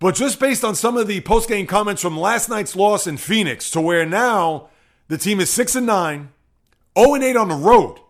[0.01, 3.71] But just based on some of the post-game comments from last night's loss in Phoenix
[3.71, 4.69] to where now
[5.09, 6.29] the team is 6 and 9,
[6.99, 8.01] 0 and 8 on the road,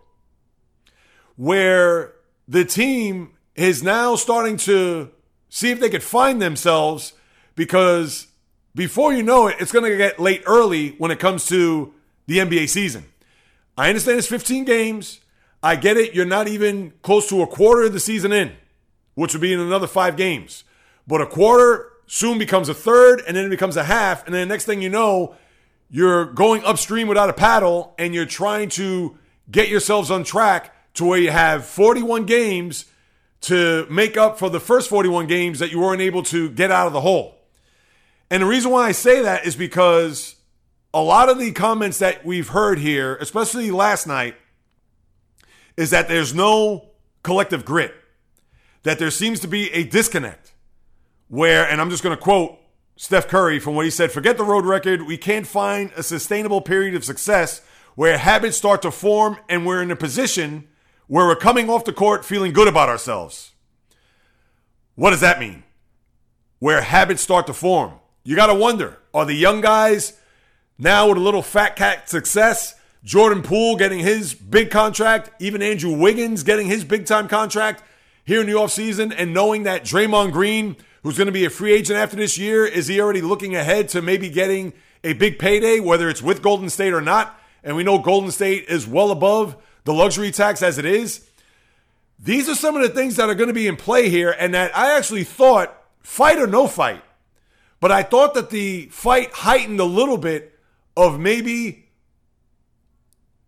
[1.36, 2.14] where
[2.48, 5.10] the team is now starting to
[5.50, 7.12] see if they could find themselves
[7.54, 8.26] because
[8.74, 11.92] before you know it, it's going to get late early when it comes to
[12.26, 13.04] the NBA season.
[13.76, 15.20] I understand it's 15 games.
[15.66, 16.14] I get it.
[16.14, 18.52] You're not even close to a quarter of the season in,
[19.14, 20.62] which would be in another five games.
[21.08, 24.24] But a quarter soon becomes a third, and then it becomes a half.
[24.26, 25.34] And then the next thing you know,
[25.90, 29.18] you're going upstream without a paddle, and you're trying to
[29.50, 32.84] get yourselves on track to where you have 41 games
[33.42, 36.86] to make up for the first 41 games that you weren't able to get out
[36.86, 37.36] of the hole.
[38.30, 40.36] And the reason why I say that is because
[40.94, 44.36] a lot of the comments that we've heard here, especially last night,
[45.76, 46.90] is that there's no
[47.22, 47.94] collective grit,
[48.82, 50.54] that there seems to be a disconnect
[51.28, 52.58] where, and I'm just going to quote
[52.96, 55.02] Steph Curry from what he said forget the road record.
[55.02, 57.60] We can't find a sustainable period of success
[57.94, 60.68] where habits start to form and we're in a position
[61.06, 63.52] where we're coming off the court feeling good about ourselves.
[64.94, 65.62] What does that mean?
[66.58, 67.92] Where habits start to form.
[68.24, 70.18] You got to wonder are the young guys
[70.78, 72.74] now with a little fat cat success?
[73.06, 77.84] Jordan Poole getting his big contract, even Andrew Wiggins getting his big time contract
[78.24, 81.72] here in the offseason, and knowing that Draymond Green, who's going to be a free
[81.72, 84.72] agent after this year, is he already looking ahead to maybe getting
[85.04, 87.38] a big payday, whether it's with Golden State or not?
[87.62, 91.30] And we know Golden State is well above the luxury tax as it is.
[92.18, 94.52] These are some of the things that are going to be in play here, and
[94.52, 97.04] that I actually thought, fight or no fight,
[97.78, 100.58] but I thought that the fight heightened a little bit
[100.96, 101.85] of maybe,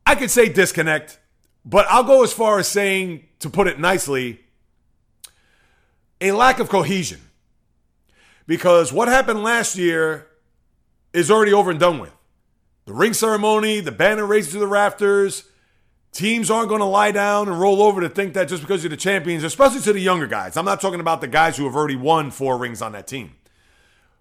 [0.08, 1.20] I could say disconnect,
[1.66, 4.40] but I'll go as far as saying, to put it nicely,
[6.18, 7.20] a lack of cohesion.
[8.46, 10.26] because what happened last year
[11.12, 12.14] is already over and done with.
[12.86, 15.44] The ring ceremony, the banner raised to the rafters.
[16.10, 18.88] Teams aren't going to lie down and roll over to think that just because you're
[18.88, 20.56] the champions, especially to the younger guys.
[20.56, 23.34] I'm not talking about the guys who have already won four rings on that team.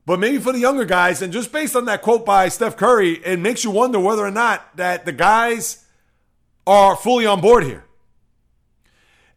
[0.07, 3.15] But maybe for the younger guys, and just based on that quote by Steph Curry,
[3.25, 5.83] it makes you wonder whether or not that the guys
[6.65, 7.83] are fully on board here.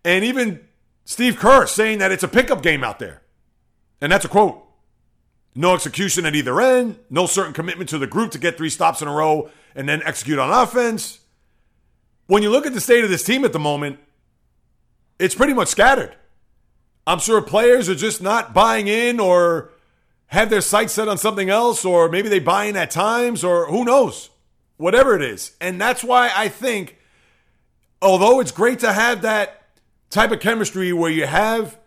[0.04, 0.61] And even
[1.04, 3.22] Steve Kerr saying that it's a pickup game out there.
[4.00, 4.64] And that's a quote.
[5.56, 9.02] No execution at either end, no certain commitment to the group to get three stops
[9.02, 11.18] in a row and then execute on offense.
[12.28, 13.98] When you look at the state of this team at the moment,
[15.18, 16.14] it's pretty much scattered.
[17.09, 19.72] I'm sure players are just not buying in or
[20.31, 23.66] have their sights set on something else, or maybe they buy in at times, or
[23.66, 24.31] who knows,
[24.77, 25.57] whatever it is.
[25.61, 26.99] And that's why I think,
[28.01, 29.66] although it's great to have that
[30.09, 31.79] type of chemistry where you have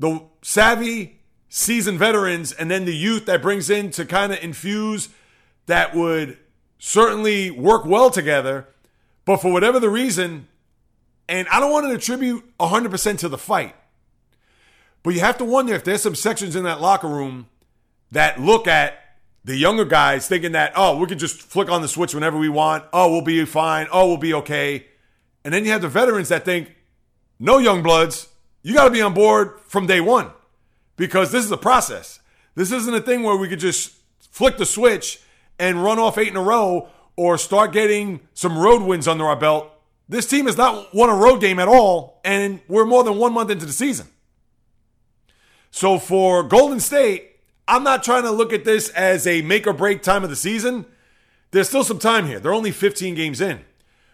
[0.00, 5.08] the savvy, seasoned veterans and then the youth that brings in to kind of infuse
[5.66, 6.38] that would
[6.78, 8.66] certainly work well together.
[9.24, 10.48] But for whatever the reason,
[11.28, 13.76] and I don't want to attribute 100% to the fight,
[15.04, 17.46] but you have to wonder if there's some sections in that locker room
[18.12, 18.98] that look at
[19.44, 22.48] the younger guys thinking that, oh, we can just flick on the switch whenever we
[22.48, 22.84] want.
[22.92, 23.88] Oh, we'll be fine.
[23.92, 24.86] Oh, we'll be okay.
[25.44, 26.72] And then you have the veterans that think,
[27.40, 28.28] no, young bloods,
[28.62, 30.30] you got to be on board from day one
[30.96, 32.20] because this is a process.
[32.54, 35.20] This isn't a thing where we could just flick the switch
[35.58, 39.36] and run off eight in a row or start getting some road wins under our
[39.36, 39.70] belt.
[40.08, 43.32] This team has not won a road game at all, and we're more than one
[43.32, 44.06] month into the season.
[45.70, 47.31] So for Golden State,
[47.66, 50.36] I'm not trying to look at this as a make or break time of the
[50.36, 50.86] season.
[51.50, 52.40] There's still some time here.
[52.40, 53.60] They're only 15 games in.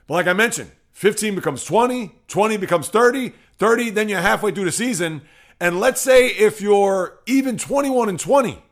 [0.06, 4.64] But like I mentioned, 15 becomes 20, 20 becomes 30, 30, then you're halfway through
[4.64, 5.22] the season.
[5.60, 8.62] And let's say if you're even 21 and 20,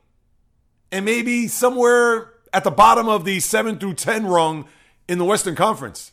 [0.93, 4.67] and maybe somewhere at the bottom of the 7 through 10 rung
[5.09, 6.13] in the Western Conference,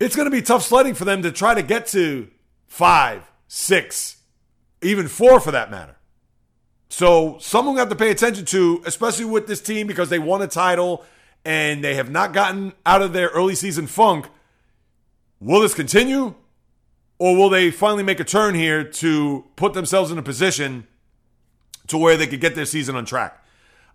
[0.00, 2.28] it's going to be tough sledding for them to try to get to
[2.66, 4.16] five, six,
[4.82, 5.96] even four for that matter.
[6.92, 10.46] So someone have to pay attention to, especially with this team because they won a
[10.46, 11.06] title
[11.42, 14.26] and they have not gotten out of their early season funk.
[15.40, 16.34] Will this continue?
[17.18, 20.86] Or will they finally make a turn here to put themselves in a position
[21.86, 23.42] to where they could get their season on track?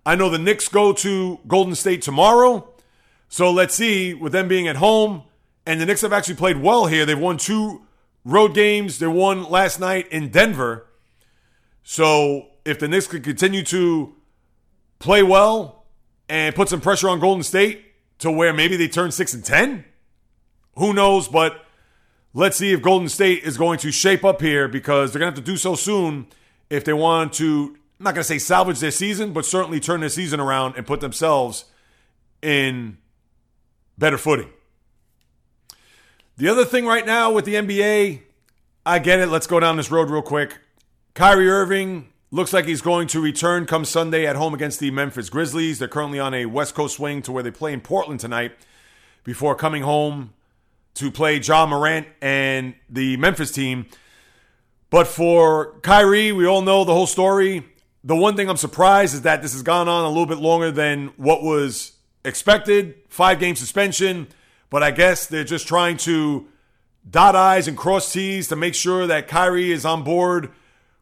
[0.04, 2.68] I know the Knicks go to Golden State tomorrow.
[3.30, 5.22] So let's see, with them being at home,
[5.68, 7.06] and the Knicks have actually played well here.
[7.06, 7.84] They've won two
[8.26, 8.98] road games.
[8.98, 10.88] They won last night in Denver.
[11.84, 14.14] So if the Knicks could continue to
[15.00, 15.86] play well
[16.30, 17.84] and put some pressure on Golden State
[18.20, 19.86] to where maybe they turn 6 and 10,
[20.76, 21.66] who knows, but
[22.34, 25.38] let's see if Golden State is going to shape up here because they're going to
[25.38, 26.28] have to do so soon
[26.70, 30.02] if they want to I'm not going to say salvage their season, but certainly turn
[30.02, 31.66] their season around and put themselves
[32.44, 33.00] in
[33.98, 34.50] better footing.
[36.38, 38.22] The other thing right now with the NBA,
[38.86, 39.30] I get it.
[39.30, 40.60] Let's go down this road real quick.
[41.16, 45.30] Kyrie Irving Looks like he's going to return come Sunday at home against the Memphis
[45.30, 45.80] Grizzlies.
[45.80, 48.52] They're currently on a West Coast swing to where they play in Portland tonight
[49.24, 50.34] before coming home
[50.96, 53.86] to play Ja Morant and the Memphis team.
[54.90, 57.66] But for Kyrie, we all know the whole story.
[58.04, 60.70] The one thing I'm surprised is that this has gone on a little bit longer
[60.70, 61.94] than what was
[62.26, 62.96] expected.
[63.08, 64.28] Five game suspension.
[64.70, 66.46] But I guess they're just trying to
[67.10, 70.52] dot I's and cross T's to make sure that Kyrie is on board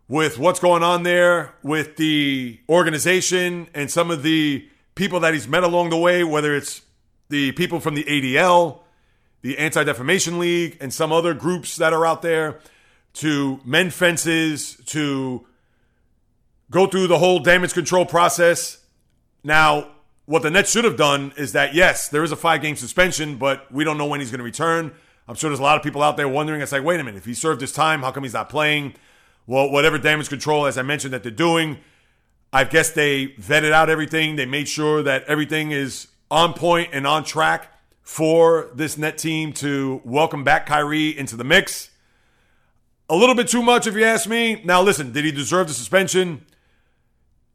[0.08, 5.48] with what's going on there with the organization and some of the people that he's
[5.48, 6.82] met along the way, whether it's
[7.30, 8.80] the people from the ADL,
[9.42, 12.60] the Anti Defamation League, and some other groups that are out there
[13.14, 15.46] to mend fences, to
[16.70, 18.80] go through the whole damage control process.
[19.44, 19.92] Now,
[20.26, 23.38] what the Nets should have done is that, yes, there is a five game suspension,
[23.38, 24.92] but we don't know when he's going to return.
[25.28, 27.18] I'm sure there's a lot of people out there wondering, it's like, wait a minute,
[27.18, 28.96] if he served his time, how come he's not playing?
[29.48, 31.78] Well, whatever damage control, as I mentioned, that they're doing.
[32.52, 34.36] I guess they vetted out everything.
[34.36, 37.72] They made sure that everything is on point and on track
[38.02, 41.90] for this net team to welcome back Kyrie into the mix.
[43.10, 44.62] A little bit too much, if you ask me.
[44.64, 46.46] Now, listen, did he deserve the suspension?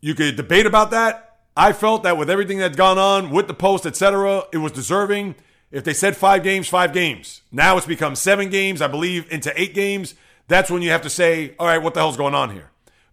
[0.00, 1.38] You could debate about that.
[1.56, 5.34] I felt that with everything that's gone on with the post, etc., it was deserving.
[5.72, 7.42] If they said five games, five games.
[7.50, 10.14] Now it's become seven games, I believe, into eight games
[10.50, 12.70] that's when you have to say, all right, what the hell's going on here?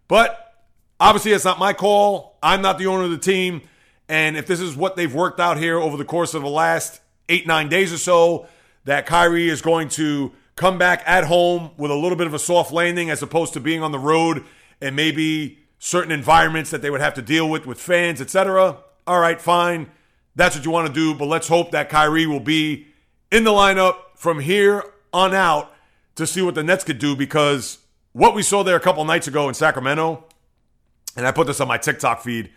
[0.08, 0.54] But
[0.98, 2.36] obviously, it's not my call.
[2.42, 3.62] I'm not the owner of the team.
[4.08, 7.00] And if this is what they've worked out here over the course of the last
[7.28, 8.48] eight, nine days or so,
[8.86, 12.38] that Kyrie is going to come back at home with a little bit of a
[12.40, 14.44] soft landing as opposed to being on the road
[14.80, 18.78] and maybe certain environments that they would have to deal with with fans, etc.
[19.06, 19.88] All right, fine.
[20.34, 22.88] That's what you want to do, but let's hope that Kyrie will be
[23.30, 24.82] in the lineup from here
[25.12, 25.72] on out
[26.18, 27.78] to see what the Nets could do because
[28.12, 30.24] what we saw there a couple nights ago in Sacramento,
[31.16, 32.50] and I put this on my TikTok feed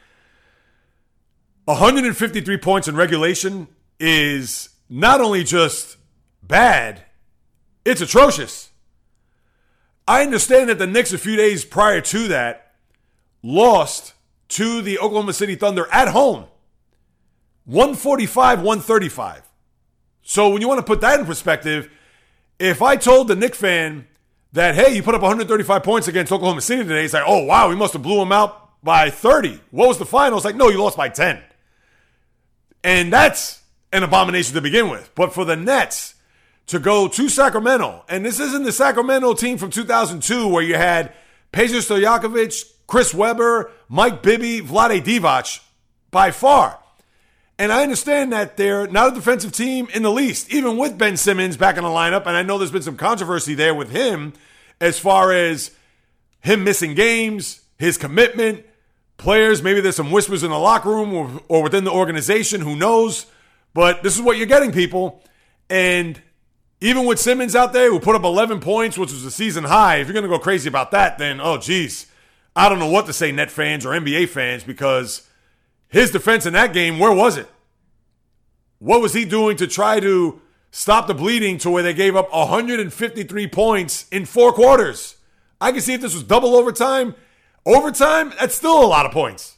[1.66, 3.68] 153 points in regulation
[4.00, 5.98] is not only just
[6.42, 7.04] bad,
[7.86, 8.72] it's atrocious.
[10.08, 12.74] I understand that the Knicks, a few days prior to that,
[13.44, 14.14] lost
[14.50, 16.46] to the Oklahoma City Thunder at home
[17.66, 19.44] 145 135.
[20.24, 21.90] So when you want to put that in perspective,
[22.62, 24.08] if I told the Knick fan
[24.54, 27.70] that, hey, you put up 135 points against Oklahoma City today, he's like, oh, wow,
[27.70, 29.60] we must have blew them out by 30.
[29.72, 30.38] What was the final?
[30.38, 31.42] It's like, no, you lost by 10.
[32.84, 35.10] And that's an abomination to begin with.
[35.16, 36.16] But for the Nets
[36.68, 41.14] to go to Sacramento, and this isn't the Sacramento team from 2002 where you had
[41.52, 45.62] Peja Stojakovic, Chris Webber, Mike Bibby, Vlade Divac
[46.12, 46.81] by far.
[47.58, 51.16] And I understand that they're not a defensive team in the least, even with Ben
[51.16, 52.26] Simmons back in the lineup.
[52.26, 54.34] And I know there's been some controversy there with him
[54.80, 55.72] as far as
[56.40, 58.66] him missing games, his commitment,
[59.18, 59.62] players.
[59.62, 62.62] Maybe there's some whispers in the locker room or, or within the organization.
[62.62, 63.28] Who knows?
[63.74, 65.24] But this is what you're getting, people.
[65.70, 66.20] And
[66.82, 69.98] even with Simmons out there who put up 11 points, which was a season high,
[69.98, 72.08] if you're going to go crazy about that, then, oh, geez,
[72.56, 75.28] I don't know what to say, net fans or NBA fans, because
[75.92, 77.48] his defense in that game, where was it?
[78.80, 82.32] What was he doing to try to stop the bleeding to where they gave up
[82.34, 85.18] 153 points in four quarters?
[85.60, 87.14] I can see if this was double overtime.
[87.66, 89.58] Overtime, that's still a lot of points.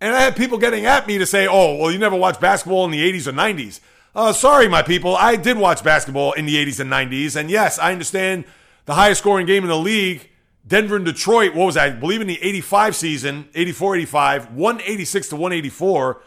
[0.00, 2.84] And I had people getting at me to say, oh, well, you never watched basketball
[2.84, 3.80] in the 80s or 90s.
[4.14, 5.16] Uh, sorry, my people.
[5.16, 7.34] I did watch basketball in the 80s and 90s.
[7.34, 8.44] And yes, I understand
[8.84, 10.28] the highest scoring game in the league
[10.68, 11.86] Denver and Detroit, what was that?
[11.86, 16.22] I believe in the 85 season, 84 85, 186 to 184,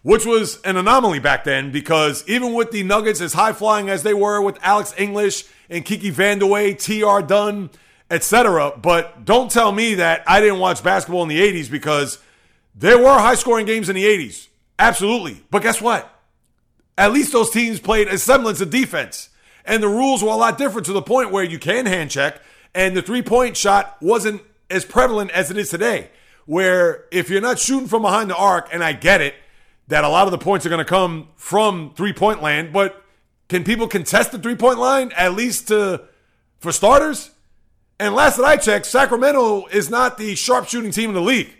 [0.00, 4.02] which was an anomaly back then because even with the Nuggets as high flying as
[4.02, 7.70] they were with Alex English and Kiki Vandeweghe, TR Dunn,
[8.10, 8.72] etc.
[8.80, 12.18] But don't tell me that I didn't watch basketball in the 80s because
[12.74, 14.48] there were high scoring games in the 80s.
[14.78, 15.42] Absolutely.
[15.50, 16.08] But guess what?
[16.96, 19.28] At least those teams played a semblance of defense.
[19.64, 22.40] And the rules were a lot different to the point where you can hand check
[22.74, 26.10] and the three point shot wasn't as prevalent as it is today,
[26.46, 29.34] where if you're not shooting from behind the arc, and I get it,
[29.88, 33.04] that a lot of the points are going to come from three point land, but
[33.48, 36.02] can people contest the three point line at least to,
[36.58, 37.30] for starters?
[38.00, 41.52] And last that I checked, Sacramento is not the sharpshooting team in the league.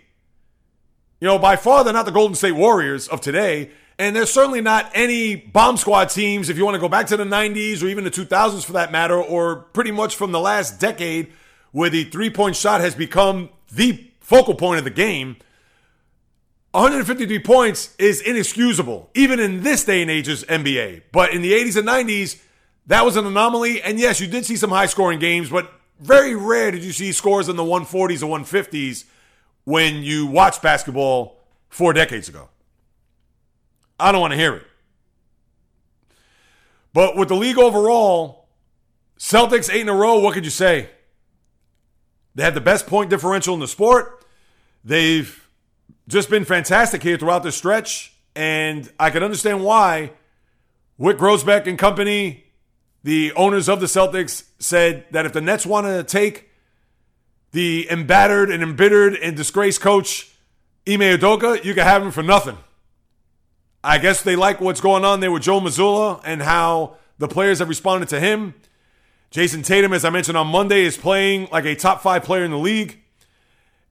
[1.21, 3.71] You know, by far, they're not the Golden State Warriors of today.
[3.99, 7.17] And there's certainly not any bomb squad teams, if you want to go back to
[7.17, 10.79] the 90s or even the 2000s for that matter, or pretty much from the last
[10.79, 11.31] decade
[11.71, 15.35] where the three point shot has become the focal point of the game.
[16.71, 21.03] 153 points is inexcusable, even in this day and age's NBA.
[21.11, 22.41] But in the 80s and 90s,
[22.87, 23.81] that was an anomaly.
[23.81, 27.11] And yes, you did see some high scoring games, but very rare did you see
[27.11, 29.05] scores in the 140s or 150s
[29.65, 31.37] when you watched basketball
[31.69, 32.49] four decades ago.
[34.03, 34.67] I don't want to hear it.
[36.91, 38.49] But with the league overall,
[39.17, 40.89] Celtics eight in a row, what could you say?
[42.35, 44.25] They have the best point differential in the sport.
[44.83, 45.47] They've
[46.09, 48.13] just been fantastic here throughout this stretch.
[48.35, 50.11] And I can understand why
[50.99, 52.43] Wyc Grousbeck and company,
[53.03, 56.49] the owners of the Celtics, said that if the Nets want to take
[57.51, 60.29] the embittered and embittered and disgraced coach
[60.85, 62.57] Ime Udoka, you can have him for nothing.
[63.83, 67.59] I guess they like what's going on there with Joe Mazzulla and how the players
[67.59, 68.53] have responded to him.
[69.29, 72.51] Jayson Tatum, as I mentioned on Monday, is playing like a top five player in
[72.51, 72.99] the league.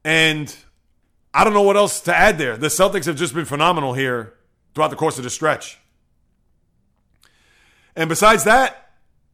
[0.05, 0.55] And
[1.35, 2.57] I don't know what else to add there.
[2.57, 4.35] The Celtics have just been phenomenal here
[4.75, 5.79] throughout the course of the stretch.
[7.95, 8.91] And besides that,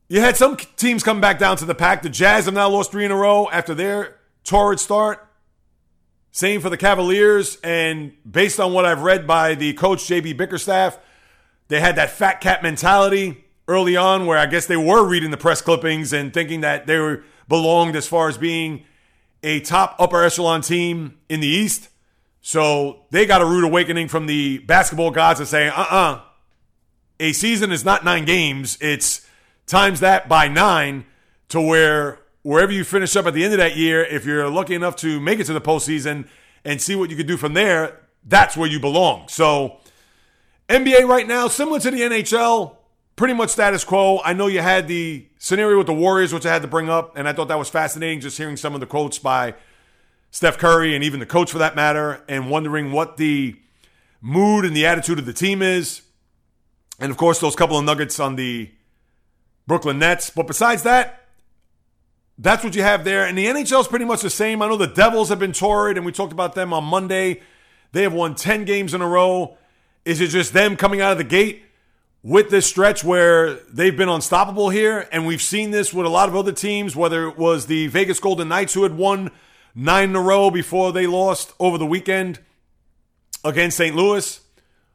[0.09, 2.03] you had some teams come back down to the pack.
[2.03, 5.28] The Jazz have now lost three in a row after their torrid start.
[6.39, 7.59] Same for the Cavaliers.
[7.65, 10.97] And based on what I've read by the coach, JB Bickerstaff,
[11.67, 15.37] they had that fat cat mentality early on where I guess they were reading the
[15.37, 18.85] press clippings and thinking that they were belonged as far as being
[19.43, 21.89] a top upper echelon team in the East.
[22.41, 26.21] So they got a rude awakening from the basketball gods and saying, uh uh-uh, uh,
[27.19, 28.79] a season is not nine games.
[28.81, 29.27] It's
[29.67, 31.05] times that by nine
[31.49, 34.75] to where wherever you finish up at the end of that year, if you're lucky
[34.75, 36.29] enough to make it to the postseason
[36.65, 39.29] and see what you can do from there, that's where you belong.
[39.29, 39.79] So,
[40.69, 42.77] NBA right now, similar to the NHL,
[43.17, 44.21] pretty much status quo.
[44.25, 47.17] I know you had the scenario with the Warriors, which I had to bring up,
[47.17, 49.55] and I thought that was fascinating just hearing some of the quotes by
[50.31, 53.57] Steph Curry and even the coach for that matter, and wondering what the
[54.21, 56.03] mood and the attitude of the team is.
[57.01, 58.71] And of course, those couple of nuggets on the
[59.67, 60.31] Brooklyn Nets.
[60.31, 61.18] But besides that,
[62.39, 63.27] that's what you have there.
[63.27, 64.63] And the NHL is pretty much the same.
[64.63, 67.43] I know the Devils have been torrid, and we talked about them on Monday.
[67.93, 69.59] They have won 10 games in a row.
[70.05, 71.65] Is it just them coming out of the gate
[72.23, 75.09] with this stretch where they've been unstoppable here?
[75.11, 78.21] And we've seen this with a lot of other teams, whether it was the Vegas
[78.21, 79.33] Golden Knights who had won
[79.75, 82.39] nine in a row before they lost over the weekend
[83.45, 83.97] against St.
[83.97, 84.41] Louis,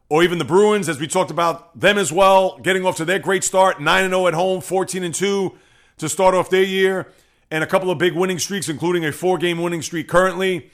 [0.08, 3.18] or even the Bruins, as we talked about them as well, getting off to their
[3.18, 5.58] great start 9 0 at home, 14 2
[5.98, 7.12] to start off their year
[7.50, 10.70] and a couple of big winning streaks, including a four game winning streak currently,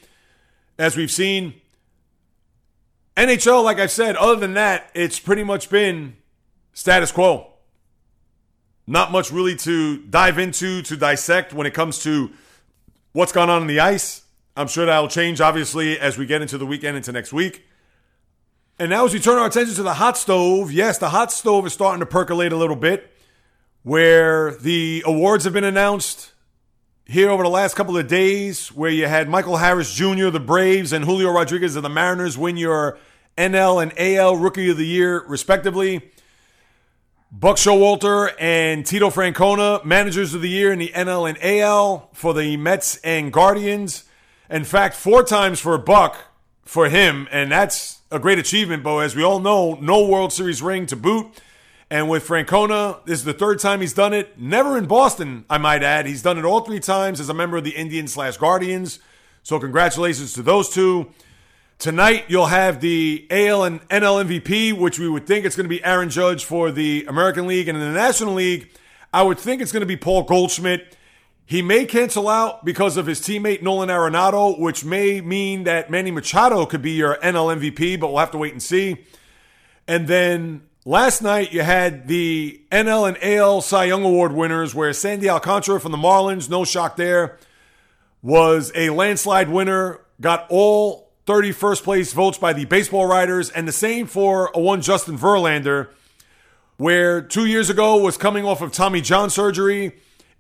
[0.79, 1.55] as we've seen.
[3.17, 6.17] NHL, like I've said, other than that, it's pretty much been
[6.73, 7.53] status quo.
[8.87, 12.31] Not much really to dive into, to dissect when it comes to
[13.13, 14.23] what's gone on in the ice.
[14.57, 17.67] I'm sure that'll change, obviously, as we get into the weekend, into next week.
[18.79, 21.67] And now, as we turn our attention to the hot stove, yes, the hot stove
[21.67, 23.15] is starting to percolate a little bit,
[23.83, 26.30] where the awards have been announced
[27.11, 30.93] here over the last couple of days where you had Michael Harris Jr., the Braves,
[30.93, 32.99] and Julio Rodriguez of the Mariners win your
[33.37, 36.09] NL and AL Rookie of the Year, respectively.
[37.33, 42.33] Buck Showalter and Tito Francona, Managers of the Year in the NL and AL for
[42.33, 44.05] the Mets and Guardians.
[44.49, 46.17] In fact, four times for Buck
[46.65, 50.63] for him, and that's a great achievement, But As we all know, no World Series
[50.63, 51.41] ring to boot.
[51.91, 54.39] And with Francona, this is the third time he's done it.
[54.39, 56.07] Never in Boston, I might add.
[56.07, 59.01] He's done it all three times as a member of the Indians slash Guardians.
[59.43, 61.11] So congratulations to those two.
[61.81, 65.69] Tonight you'll have the AL and NL MVP, which we would think it's going to
[65.69, 68.71] be Aaron Judge for the American League, and in the National League,
[69.13, 70.97] I would think it's going to be Paul Goldschmidt.
[71.47, 76.13] He may cancel out because of his teammate Nolan Arenado, which may mean that Manny
[76.13, 79.05] Machado could be your NL MVP, but we'll have to wait and see.
[79.89, 84.95] And then Last night, you had the NL and AL Cy Young Award winners, where
[84.95, 87.37] Sandy Alcantara from the Marlins, no shock there,
[88.23, 93.73] was a landslide winner, got all 31st place votes by the baseball writers, and the
[93.73, 95.89] same for a one Justin Verlander,
[96.79, 99.93] where two years ago was coming off of Tommy John surgery,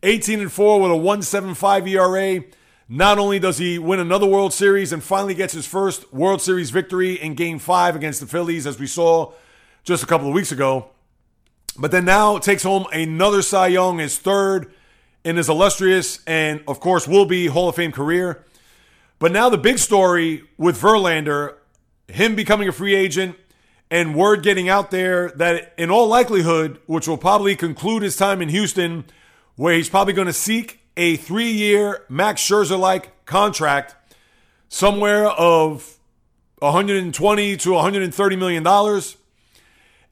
[0.03, 2.43] 18 and 4 with a 175 ERA.
[2.88, 6.70] Not only does he win another World Series and finally gets his first World Series
[6.70, 9.32] victory in game five against the Phillies, as we saw
[9.84, 10.90] just a couple of weeks ago.
[11.78, 14.72] But then now takes home another Cy Young, his third
[15.24, 18.44] in his illustrious and, of course, will be Hall of Fame career.
[19.18, 21.54] But now the big story with Verlander,
[22.08, 23.36] him becoming a free agent,
[23.90, 28.40] and word getting out there that, in all likelihood, which will probably conclude his time
[28.40, 29.04] in Houston,
[29.56, 33.94] where he's probably going to seek a three year Max Scherzer like contract
[34.68, 35.98] somewhere of
[36.60, 39.16] 120 to 130 million dollars.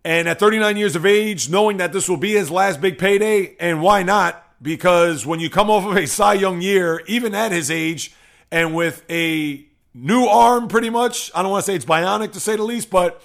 [0.08, 3.54] And at 39 years of age, knowing that this will be his last big payday,
[3.60, 4.42] and why not?
[4.62, 8.14] Because when you come off of a Cy Young year, even at his age,
[8.50, 12.40] and with a new arm pretty much, I don't want to say it's bionic to
[12.40, 13.20] say the least, but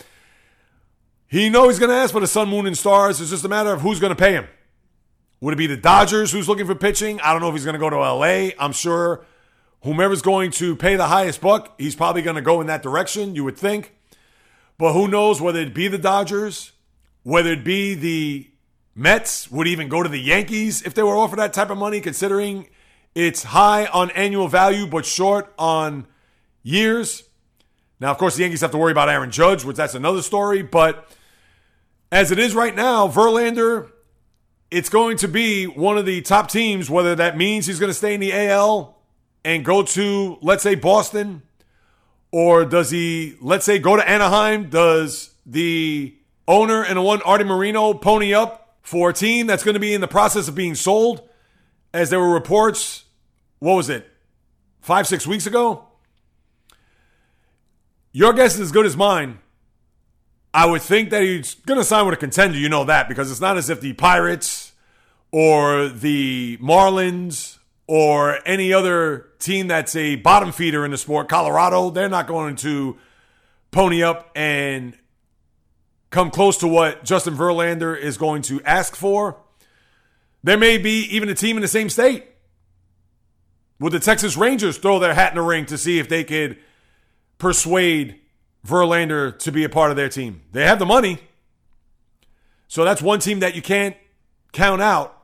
[1.25, 3.21] he knows he's going to ask for the sun, moon, and stars.
[3.21, 4.47] It's just a matter of who's going to pay him.
[5.39, 7.21] Would it be the Dodgers who's looking for pitching?
[7.21, 8.49] I don't know if he's going to go to LA.
[8.59, 9.23] I'm sure
[9.84, 13.36] whomever's going to pay the highest buck, he's probably going to go in that direction,
[13.36, 13.95] you would think.
[14.77, 16.72] But who knows whether it be the Dodgers,
[17.24, 18.49] whether it be the
[18.95, 21.99] Mets, would even go to the Yankees if they were offered that type of money,
[21.99, 22.69] considering
[23.15, 26.05] it's high on annual value but short on
[26.61, 27.24] years.
[27.99, 30.61] Now, of course, the Yankees have to worry about Aaron Judge, which that's another story.
[30.61, 31.09] But
[32.11, 33.89] as it is right now, Verlander,
[34.69, 37.95] it's going to be one of the top teams, whether that means he's going to
[37.95, 38.99] stay in the AL
[39.43, 41.43] and go to, let's say, Boston
[42.32, 44.69] or does he, let's say, go to Anaheim?
[44.69, 46.15] Does the
[46.47, 49.93] owner and the one Arte Moreno pony up for a team that's going to be
[49.93, 51.27] in the process of being sold?
[51.93, 53.05] As there were reports,
[53.59, 54.09] what was it,
[54.81, 55.85] five, six weeks ago?
[58.11, 59.39] Your guess is as good as mine.
[60.53, 62.57] I would think that he's going to sign with a contender.
[62.57, 64.73] You know that because it's not as if the Pirates
[65.31, 71.89] or the Marlins or any other team that's a bottom feeder in the sport, Colorado,
[71.89, 72.97] they're not going to
[73.71, 74.95] pony up and
[76.14, 79.36] come close to what Justin Verlander is going to ask for.
[80.43, 82.26] There may be even a team in the same state.
[83.80, 86.57] Would the Texas Rangers throw their hat in the ring to see if they could
[87.39, 88.20] persuade
[88.66, 90.41] Verlander to be a part of their team?
[90.51, 91.18] They have the money.
[92.68, 93.97] So that's one team that you can't
[94.51, 95.18] count out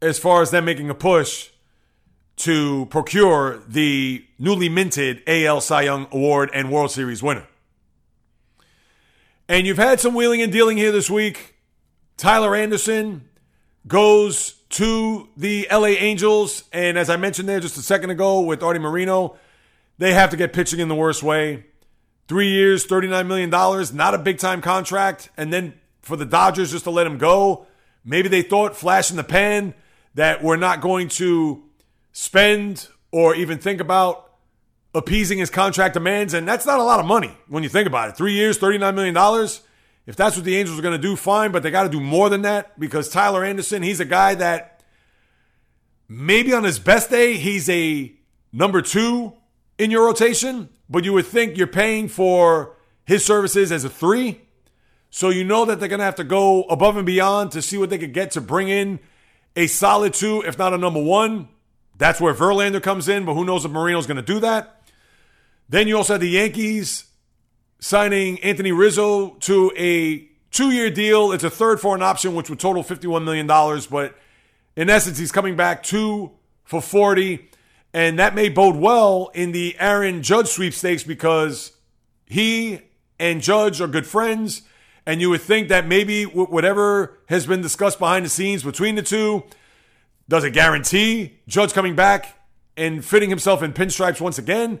[0.00, 1.50] as far as them making a push
[2.36, 7.48] to procure the newly minted AL Cy Young Award and World Series winner.
[9.50, 11.54] And you've had some wheeling and dealing here this week.
[12.18, 13.26] Tyler Anderson
[13.86, 16.64] goes to the LA Angels.
[16.70, 19.36] And as I mentioned there just a second ago with Arte Moreno,
[19.96, 21.64] they have to get pitching in the worst way.
[22.26, 25.30] Three years, $39 million, not a big time contract.
[25.38, 27.66] And then for the Dodgers just to let him go,
[28.04, 29.72] maybe they thought flash in the pan
[30.14, 31.62] that we're not going to
[32.12, 34.27] spend or even think about
[34.98, 36.34] appeasing his contract demands.
[36.34, 38.16] And that's not a lot of money when you think about it.
[38.16, 39.48] Three years, $39 million.
[40.06, 42.00] If that's what the Angels are going to do, fine, but they got to do
[42.00, 44.82] more than that because Tyler Anderson, he's a guy that
[46.08, 48.12] maybe on his best day, he's a
[48.52, 49.34] number two
[49.78, 52.74] in your rotation, but you would think you're paying for
[53.04, 54.40] his services as a three.
[55.10, 57.78] So you know that they're going to have to go above and beyond to see
[57.78, 58.98] what they could get to bring in
[59.56, 61.48] a solid two, if not a number one.
[61.96, 64.77] That's where Verlander comes in, but who knows if Moreno's going to do that.
[65.68, 67.04] Then you also had the Yankees
[67.78, 71.32] signing Anthony Rizzo to a two year deal.
[71.32, 73.46] It's a third for an option, which would total $51 million.
[73.90, 74.16] But
[74.76, 76.32] in essence, he's coming back two
[76.64, 77.48] for 40.
[77.92, 81.72] And that may bode well in the Aaron Judge sweepstakes because
[82.26, 82.80] he
[83.18, 84.62] and Judge are good friends.
[85.06, 89.02] And you would think that maybe whatever has been discussed behind the scenes between the
[89.02, 89.44] two
[90.28, 92.38] does it guarantee Judge coming back
[92.76, 94.80] and fitting himself in pinstripes once again?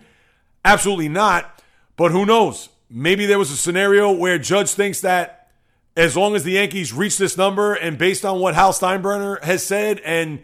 [0.64, 1.62] Absolutely not.
[1.96, 2.68] But who knows?
[2.90, 5.50] Maybe there was a scenario where Judge thinks that
[5.96, 9.64] as long as the Yankees reach this number and based on what Hal Steinbrenner has
[9.64, 10.40] said and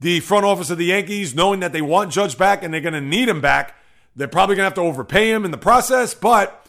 [0.00, 2.94] the front office of the Yankees knowing that they want Judge back and they're going
[2.94, 3.76] to need him back,
[4.16, 6.14] they're probably going to have to overpay him in the process.
[6.14, 6.66] But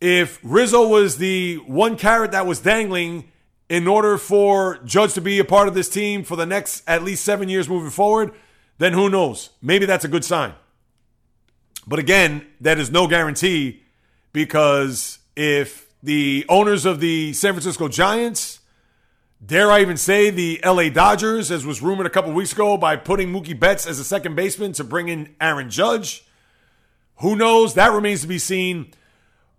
[0.00, 3.32] if Rizzo was the one carrot that was dangling
[3.68, 7.02] in order for Judge to be a part of this team for the next at
[7.02, 8.32] least seven years moving forward,
[8.78, 9.50] then who knows?
[9.62, 10.52] Maybe that's a good sign.
[11.86, 13.82] But again, that is no guarantee
[14.32, 18.60] because if the owners of the San Francisco Giants,
[19.44, 22.96] dare I even say the LA Dodgers, as was rumored a couple weeks ago, by
[22.96, 26.24] putting Mookie Betts as a second baseman to bring in Aaron Judge,
[27.20, 27.74] who knows?
[27.74, 28.92] That remains to be seen.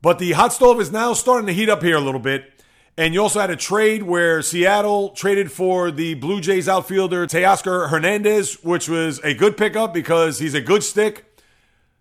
[0.01, 2.53] But the hot stove is now starting to heat up here a little bit.
[2.99, 7.89] And you also had a trade where Seattle traded for the Blue Jays outfielder Teoscar
[7.89, 11.25] Hernandez, which was a good pickup because he's a good stick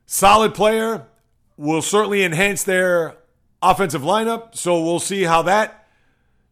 [0.06, 1.06] solid player,
[1.56, 3.16] will certainly enhance their
[3.62, 4.54] offensive lineup.
[4.54, 5.86] So we'll see how that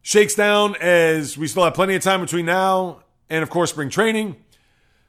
[0.01, 3.89] shakes down as we still have plenty of time between now and, of course, spring
[3.89, 4.35] training.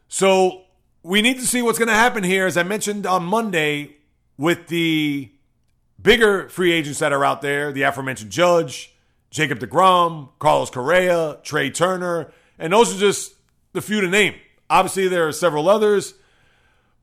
[0.09, 0.62] So
[1.03, 3.97] we need to see what's going to happen here, as I mentioned on Monday,
[4.38, 5.30] with the
[6.01, 8.94] bigger free agents that are out there the aforementioned Judge,
[9.30, 13.34] Jacob DeGrom, Carlos Correa, Trea Turner, and those are just
[13.72, 14.34] the few to name.
[14.68, 16.14] Obviously, there are several others.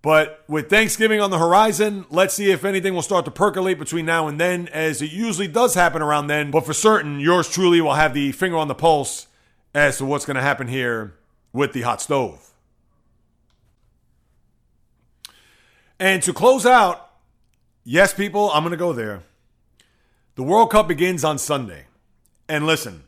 [0.04, 4.06] But with Thanksgiving on the horizon, let's see if anything will start to percolate between
[4.06, 6.52] now and then, as it usually does happen around then.
[6.52, 9.28] But for certain, yours truly will have the finger on the pulse
[9.74, 11.16] as to what's going to happen here
[11.54, 12.52] with the hot stove.
[16.02, 17.10] And to close out,
[17.86, 19.24] yes, people, I'm going to go there.
[20.36, 21.86] The World Cup begins on Sunday.
[22.50, 23.04] And listen,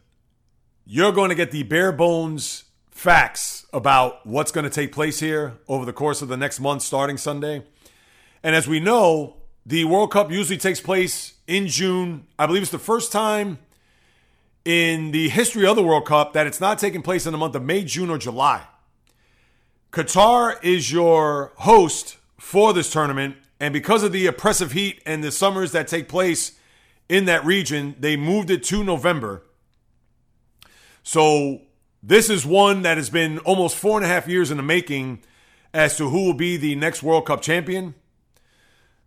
[0.85, 2.64] you're going to get the bare bones
[3.05, 6.81] facts about what's going to take place here over the course of the next month
[6.81, 7.61] starting Sunday.
[8.41, 12.25] And as we know, the World Cup usually takes place in June.
[12.39, 13.59] I believe it's the first time
[14.65, 17.53] in the history of the World Cup that it's not taking place in the month
[17.53, 18.63] of May, June, or July.
[19.91, 25.31] Qatar is your host for this tournament, and because of the oppressive heat and the
[25.31, 26.57] summers that take place
[27.07, 29.43] in that region, they moved it to November.
[31.03, 31.61] So
[32.07, 35.23] this is one that has been almost four and a half years in the making
[35.73, 37.95] as to who will be the next World Cup champion.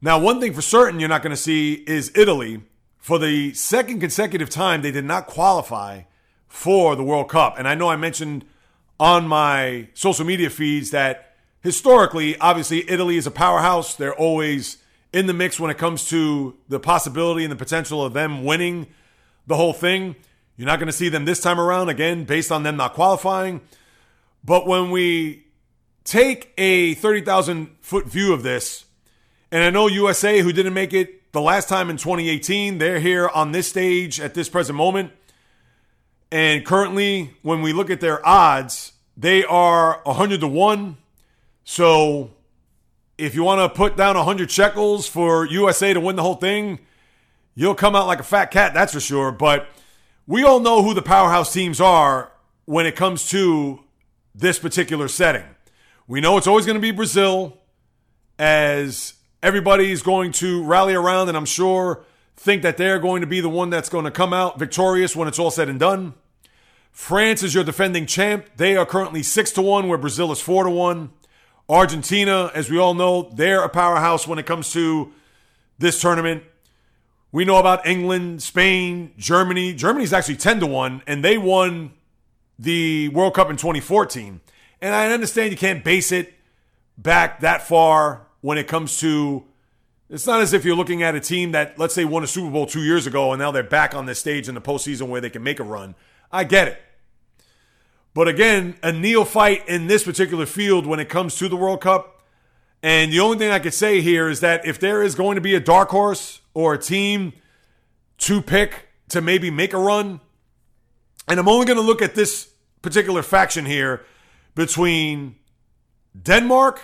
[0.02, 2.62] Now, one thing for certain you're not going to see is Italy.
[2.96, 6.02] For the second consecutive time, they did not qualify
[6.48, 7.54] for the World Cup.
[7.56, 8.44] And I know I mentioned
[8.98, 13.94] on my social media feeds that historically, obviously, Italy is a powerhouse.
[13.94, 14.78] They're always
[15.12, 18.88] in the mix when it comes to the possibility and the potential of them winning
[19.46, 20.16] the whole thing.
[20.58, 23.60] You're not going to see them this time around, again, based on them not qualifying.
[24.44, 25.44] But when we
[26.02, 28.84] take a 30,000 foot view of this,
[29.52, 33.28] and I know USA, who didn't make it the last time in 2018, they're here
[33.28, 35.12] on this stage at this present moment.
[36.32, 40.96] And currently, when we look at their odds, they are 100 to 1.
[41.62, 42.32] So
[43.16, 46.80] if you want to put down 100 shekels for USA to win the whole thing,
[47.54, 49.30] you'll come out like a fat cat, that's for sure.
[49.30, 49.68] But
[50.28, 52.30] we all know who the powerhouse teams are
[52.66, 53.80] when it comes to
[54.34, 55.46] this particular setting.
[56.06, 57.56] We know it's always going to be Brazil,
[58.38, 62.04] as everybody's going to rally around, and I'm sure
[62.36, 65.28] think that they're going to be the one that's going to come out victorious when
[65.28, 66.12] it's all said and done.
[66.92, 68.48] France is your defending champ.
[68.56, 71.10] They are currently six to one, where Brazil is four to one.
[71.70, 75.10] Argentina, as we all know, they're a powerhouse when it comes to
[75.78, 76.42] this tournament.
[77.30, 79.74] We know about England, Spain, Germany.
[79.74, 81.92] Germany's actually 10 to 1, and they won
[82.58, 84.40] the World Cup in 2014.
[84.80, 86.32] And I understand you can't base it
[86.96, 89.44] back that far when it comes to.
[90.10, 92.50] It's not as if you're looking at a team that, let's say, won a Super
[92.50, 95.20] Bowl two years ago and now they're back on this stage in the postseason where
[95.20, 95.94] they can make a run.
[96.32, 96.80] I get it.
[98.14, 102.17] But again, a neophyte in this particular field when it comes to the World Cup.
[102.82, 105.40] And the only thing I could say here is that if there is going to
[105.40, 107.32] be a dark horse or a team
[108.18, 110.20] to pick to maybe make a run,
[111.26, 112.50] and I'm only going to look at this
[112.82, 114.04] particular faction here
[114.54, 115.36] between
[116.20, 116.80] Denmark,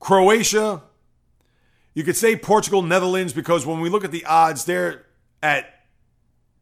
[0.00, 0.82] Croatia,
[1.94, 5.04] you could say Portugal, Netherlands, because when we look at the odds, they're
[5.42, 5.66] at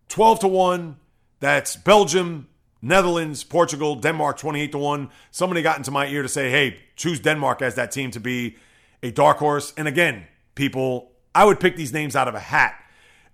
[0.08, 0.96] 12 to 1.
[1.38, 2.48] That's Belgium,
[2.82, 5.10] Netherlands, Portugal, Denmark 28 to 1.
[5.30, 8.56] Somebody got into my ear to say, hey, choose Denmark as that team to be
[9.02, 9.72] a dark horse.
[9.76, 12.74] And again, people, I would pick these names out of a hat.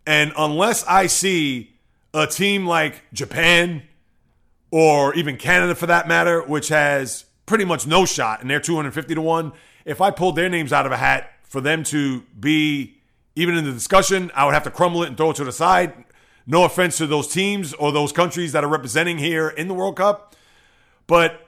[0.06, 1.74] And unless I see
[2.14, 3.82] a team like Japan
[4.70, 9.14] or even Canada for that matter, which has pretty much no shot and they're 250
[9.14, 9.52] to 1,
[9.84, 12.96] if I pulled their names out of a hat for them to be
[13.36, 15.52] even in the discussion, I would have to crumble it and throw it to the
[15.52, 16.05] side.
[16.46, 19.96] No offense to those teams or those countries that are representing here in the World
[19.96, 20.36] Cup.
[21.06, 21.46] But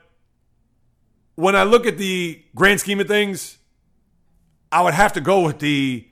[1.35, 3.57] when I look at the grand scheme of things,
[4.71, 6.05] I would have to go with the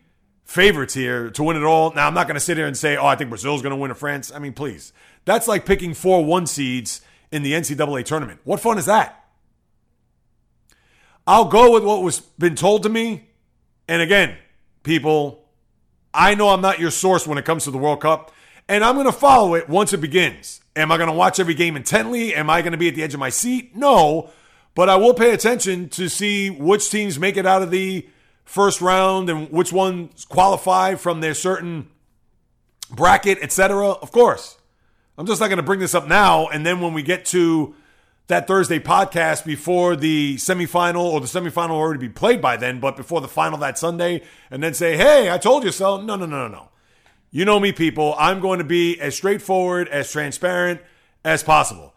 [0.45, 1.93] favorites here to win it all.
[1.93, 3.75] Now, I'm not going to sit here and say, oh, I think Brazil's going to
[3.75, 4.31] win to France.
[4.33, 4.93] I mean, please.
[5.25, 8.39] That's like picking four one seeds in the NCAA tournament.
[8.45, 9.25] What fun is that?
[11.27, 13.27] I'll go with what was been told to me.
[13.89, 14.37] And again,
[14.83, 15.43] people,
[16.13, 18.31] I know I'm not your source when it comes to the World Cup
[18.69, 20.61] and I'm going to follow it once it begins.
[20.75, 22.35] Am I going to watch every game intently?
[22.35, 23.75] Am I going to be at the edge of my seat?
[23.75, 24.29] No,
[24.75, 28.07] but I will pay attention to see which teams make it out of the
[28.45, 31.89] first round and which ones qualify from their certain
[32.89, 33.89] bracket, etc.
[33.89, 34.57] Of course.
[35.17, 37.73] I'm just not going to bring this up now and then when we get to
[38.27, 42.95] that Thursday podcast before the semifinal or the semifinal already be played by then, but
[42.95, 46.25] before the final that Sunday and then say, "Hey, I told you so." No, no,
[46.25, 46.69] no, no, no.
[47.29, 48.15] You know me, people.
[48.17, 50.81] I'm going to be as straightforward, as transparent
[51.25, 51.93] as possible.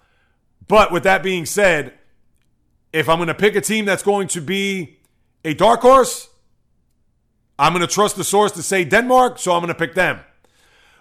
[0.67, 1.95] But with that being said,
[2.93, 4.99] if I'm going to pick a team that's going to be
[5.45, 6.29] a dark horse,
[7.59, 10.21] I'm going to trust the source to say Denmark, so I'm going to pick them.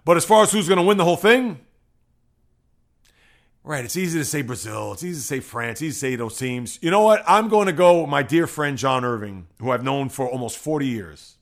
[0.06, 1.60] But as far as who's going to win the whole thing,
[3.64, 6.38] right, it's easy to say Brazil, it's easy to say France, easy to say those
[6.38, 6.78] teams.
[6.82, 7.24] You know what?
[7.28, 10.58] I'm going to go with my dear friend John Irving, who I've known for almost
[10.58, 11.36] 40 years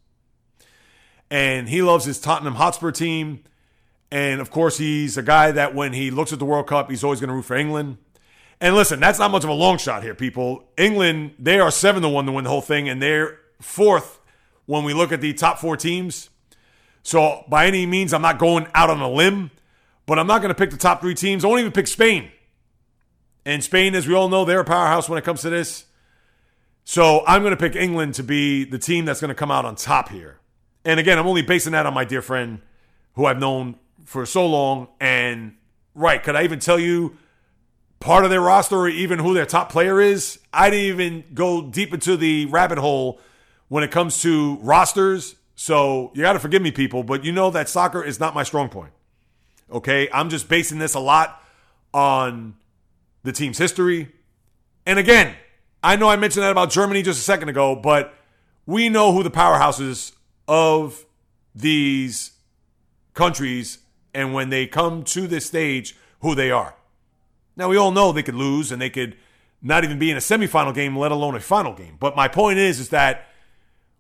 [1.30, 3.44] and he loves his Tottenham Hotspur team.
[4.12, 7.04] And of course, he's a guy that when he looks at the World Cup, he's
[7.04, 7.98] always going to root for England.
[8.60, 10.64] And listen, that's not much of a long shot here, people.
[10.78, 14.20] England, they are seven to one to win the whole thing, and they're fourth
[14.66, 16.30] when we look at the top four teams.
[17.04, 19.52] So by any means, I'm not going out on a limb,
[20.06, 21.46] but I'm not going to pick the top three teams.
[21.46, 22.32] I won't even pick Spain.
[23.46, 25.86] And Spain, as we all know, they're a powerhouse when it comes to this.
[26.84, 29.66] So I'm going to pick England to be the team that's going to come out
[29.66, 30.40] on top here.
[30.88, 32.62] And again, I'm only basing that on my dear friend
[33.16, 33.76] who I've known
[34.06, 34.88] for so long.
[35.02, 35.58] And
[35.94, 37.18] right, could I even tell you
[38.00, 40.40] part of their roster or even who their top player is?
[40.54, 43.20] I didn't even go deep into the rabbit hole
[43.68, 45.36] when it comes to rosters.
[45.56, 48.44] So you got to forgive me, people, but you know that soccer is not my
[48.44, 48.94] strong point.
[49.70, 50.08] Okay.
[50.14, 51.44] I'm just basing this a lot
[51.94, 52.56] on
[53.24, 54.10] the team's history.
[54.86, 55.36] And again,
[55.84, 58.14] I know I mentioned that about Germany just a second ago, but
[58.66, 60.14] we know who the powerhouses
[60.48, 61.06] of
[61.54, 62.32] these
[63.14, 63.80] countries
[64.14, 66.76] and when they come to this stage, who they are.
[67.56, 69.16] Now, we all know they could lose and they could
[69.62, 71.98] not even be in a semifinal game, let alone a final game.
[72.00, 73.28] But my point is, is that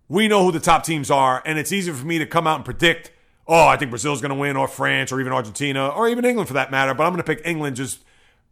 [0.07, 2.55] we know who the top teams are, and it's easier for me to come out
[2.55, 3.11] and predict,
[3.47, 6.47] oh, I think Brazil's going to win, or France, or even Argentina, or even England
[6.47, 6.93] for that matter.
[6.93, 8.03] But I'm going to pick England just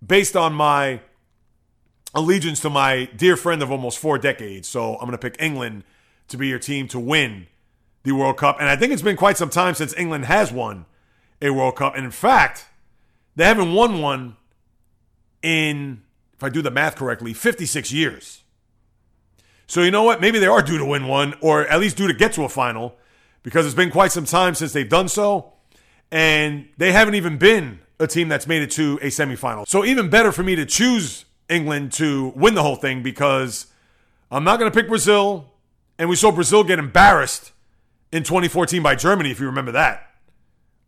[0.06, 1.02] based on my
[2.14, 4.68] allegiance to my dear friend of almost four decades.
[4.68, 5.84] So I'm going to pick England
[6.30, 7.48] to be your team to win
[8.06, 8.58] the World Cup.
[8.60, 10.86] And I think it's been quite some time since England has won
[11.42, 11.96] a World Cup.
[11.96, 12.68] And in fact,
[13.36, 14.38] they haven't won one
[15.42, 16.04] in,
[16.36, 18.44] if I do the math correctly, 56 years.
[19.68, 20.22] So you know what?
[20.22, 22.50] Maybe they are due to win one, or at least due to get to a
[22.50, 22.96] final,
[23.44, 25.54] because it's been quite some time since they've done so.
[26.12, 29.68] And they haven't even been a team that's made it to a semifinal.
[29.68, 33.68] So even better for me to choose England to win the whole thing because
[34.30, 35.52] I'm not going to pick Brazil.
[35.98, 37.54] And we saw Brazil get embarrassed
[38.16, 40.10] in 2014 by Germany, if you remember that.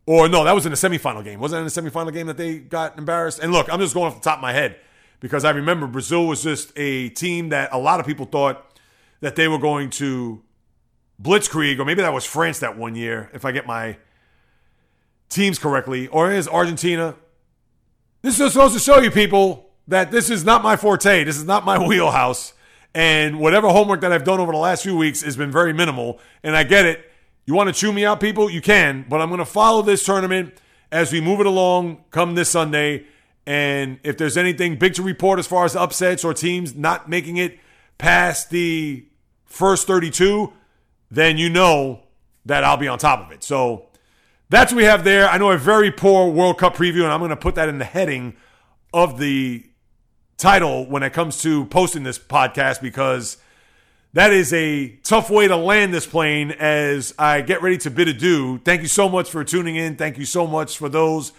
[0.06, 1.38] Or no, that was in the semifinal game.
[1.38, 3.40] Wasn't it in the semifinal game that they got embarrassed?
[3.40, 4.76] And look, I'm just going off the top of my head
[5.20, 8.80] because I remember Brazil was just a team that a lot of people thought
[9.20, 10.42] that they were going to
[11.22, 13.98] blitzkrieg, or maybe that was France that one year, if I get my
[15.28, 17.14] teams correctly, or is Argentina.
[18.22, 21.24] This is supposed to show you people that this is not my forte.
[21.24, 22.54] This is not my wheelhouse.
[22.94, 26.20] And whatever homework that I've done over the last few weeks has been very minimal.
[26.42, 27.04] And I get it.
[27.48, 28.50] You want to chew me out, people?
[28.50, 29.06] You can.
[29.08, 30.52] But I'm going to follow this tournament
[30.92, 33.06] as we move it along come this Sunday.
[33.46, 37.38] And if there's anything big to report as far as upsets or teams not making
[37.38, 37.58] it
[37.96, 39.06] past the
[39.46, 40.52] first 32,
[41.10, 42.02] then you know
[42.44, 43.42] that I'll be on top of it.
[43.42, 43.86] So
[44.50, 45.26] that's what we have there.
[45.26, 47.78] I know a very poor World Cup preview, and I'm going to put that in
[47.78, 48.36] the heading
[48.92, 49.64] of the
[50.36, 53.38] title when it comes to posting this podcast because
[54.18, 58.08] that is a tough way to land this plane as I get ready to bid
[58.08, 58.58] adieu.
[58.64, 59.94] Thank you so much for tuning in.
[59.94, 61.30] Thank you so much for those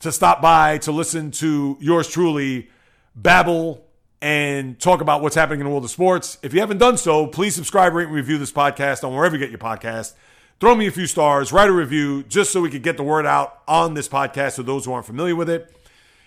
[0.00, 2.70] to stop by to listen to yours truly
[3.14, 3.84] babble
[4.22, 6.38] and talk about what's happening in the world of sports.
[6.42, 9.38] If you haven't done so, please subscribe, rate, and review this podcast on wherever you
[9.38, 10.14] get your podcast.
[10.58, 13.26] Throw me a few stars, write a review, just so we could get the word
[13.26, 15.70] out on this podcast to those who aren't familiar with it.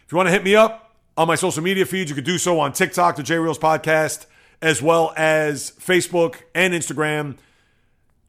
[0.05, 2.37] If you want to hit me up on my social media feeds, you could do
[2.37, 4.27] so on TikTok, the J Reels Podcast,
[4.61, 7.37] as well as Facebook and Instagram.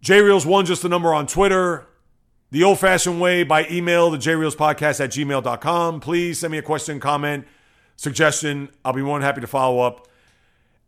[0.02, 1.86] JReels1, just the number on Twitter.
[2.50, 6.00] The old fashioned way by email, the Podcast at gmail.com.
[6.00, 7.44] Please send me a question, comment,
[7.96, 8.68] suggestion.
[8.84, 10.06] I'll be more than happy to follow up.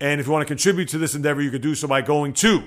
[0.00, 2.32] And if you want to contribute to this endeavor, you can do so by going
[2.34, 2.62] to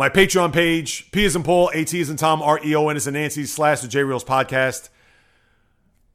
[0.00, 2.88] my Patreon page, P is in Paul, A T is in Tom, R E O
[2.88, 4.88] N is in Nancy, slash the J Reels podcast.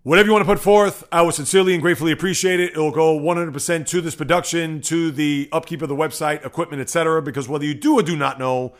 [0.05, 2.73] Whatever you want to put forth, I would sincerely and gratefully appreciate it.
[2.73, 7.23] It will go 100% to this production, to the upkeep of the website, equipment, etc.
[7.23, 8.75] Because whether you do or do not know,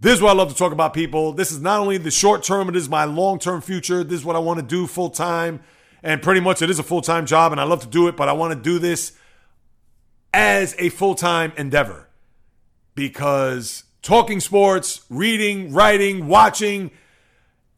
[0.00, 1.32] this is what I love to talk about, people.
[1.32, 4.02] This is not only the short term, it is my long term future.
[4.02, 5.60] This is what I want to do full time.
[6.02, 8.16] And pretty much it is a full time job, and I love to do it,
[8.16, 9.12] but I want to do this
[10.34, 12.08] as a full time endeavor
[12.96, 16.90] because talking sports, reading, writing, watching,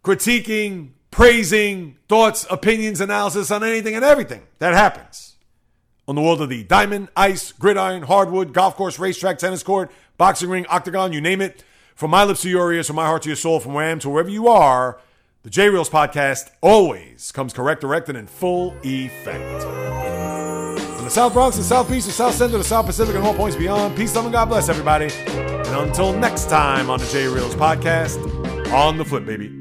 [0.03, 5.37] critiquing, praising, thoughts, opinions, analysis on anything and everything that happens
[6.07, 10.49] on the world of the diamond, ice, gridiron, hardwood, golf course, racetrack, tennis court, boxing
[10.49, 11.63] ring, octagon, you name it.
[11.95, 13.91] From my lips to your ears, from my heart to your soul, from where I
[13.91, 15.01] am to wherever you are,
[15.43, 19.63] the J Reels podcast always comes correct, direct, and in full effect.
[19.63, 23.35] From the South Bronx, the South Beach, the South Central, the South Pacific, and all
[23.35, 25.11] points beyond, peace, love, and God bless everybody.
[25.27, 28.19] And until next time on the J Reels podcast,
[28.73, 29.58] on the flip, baby.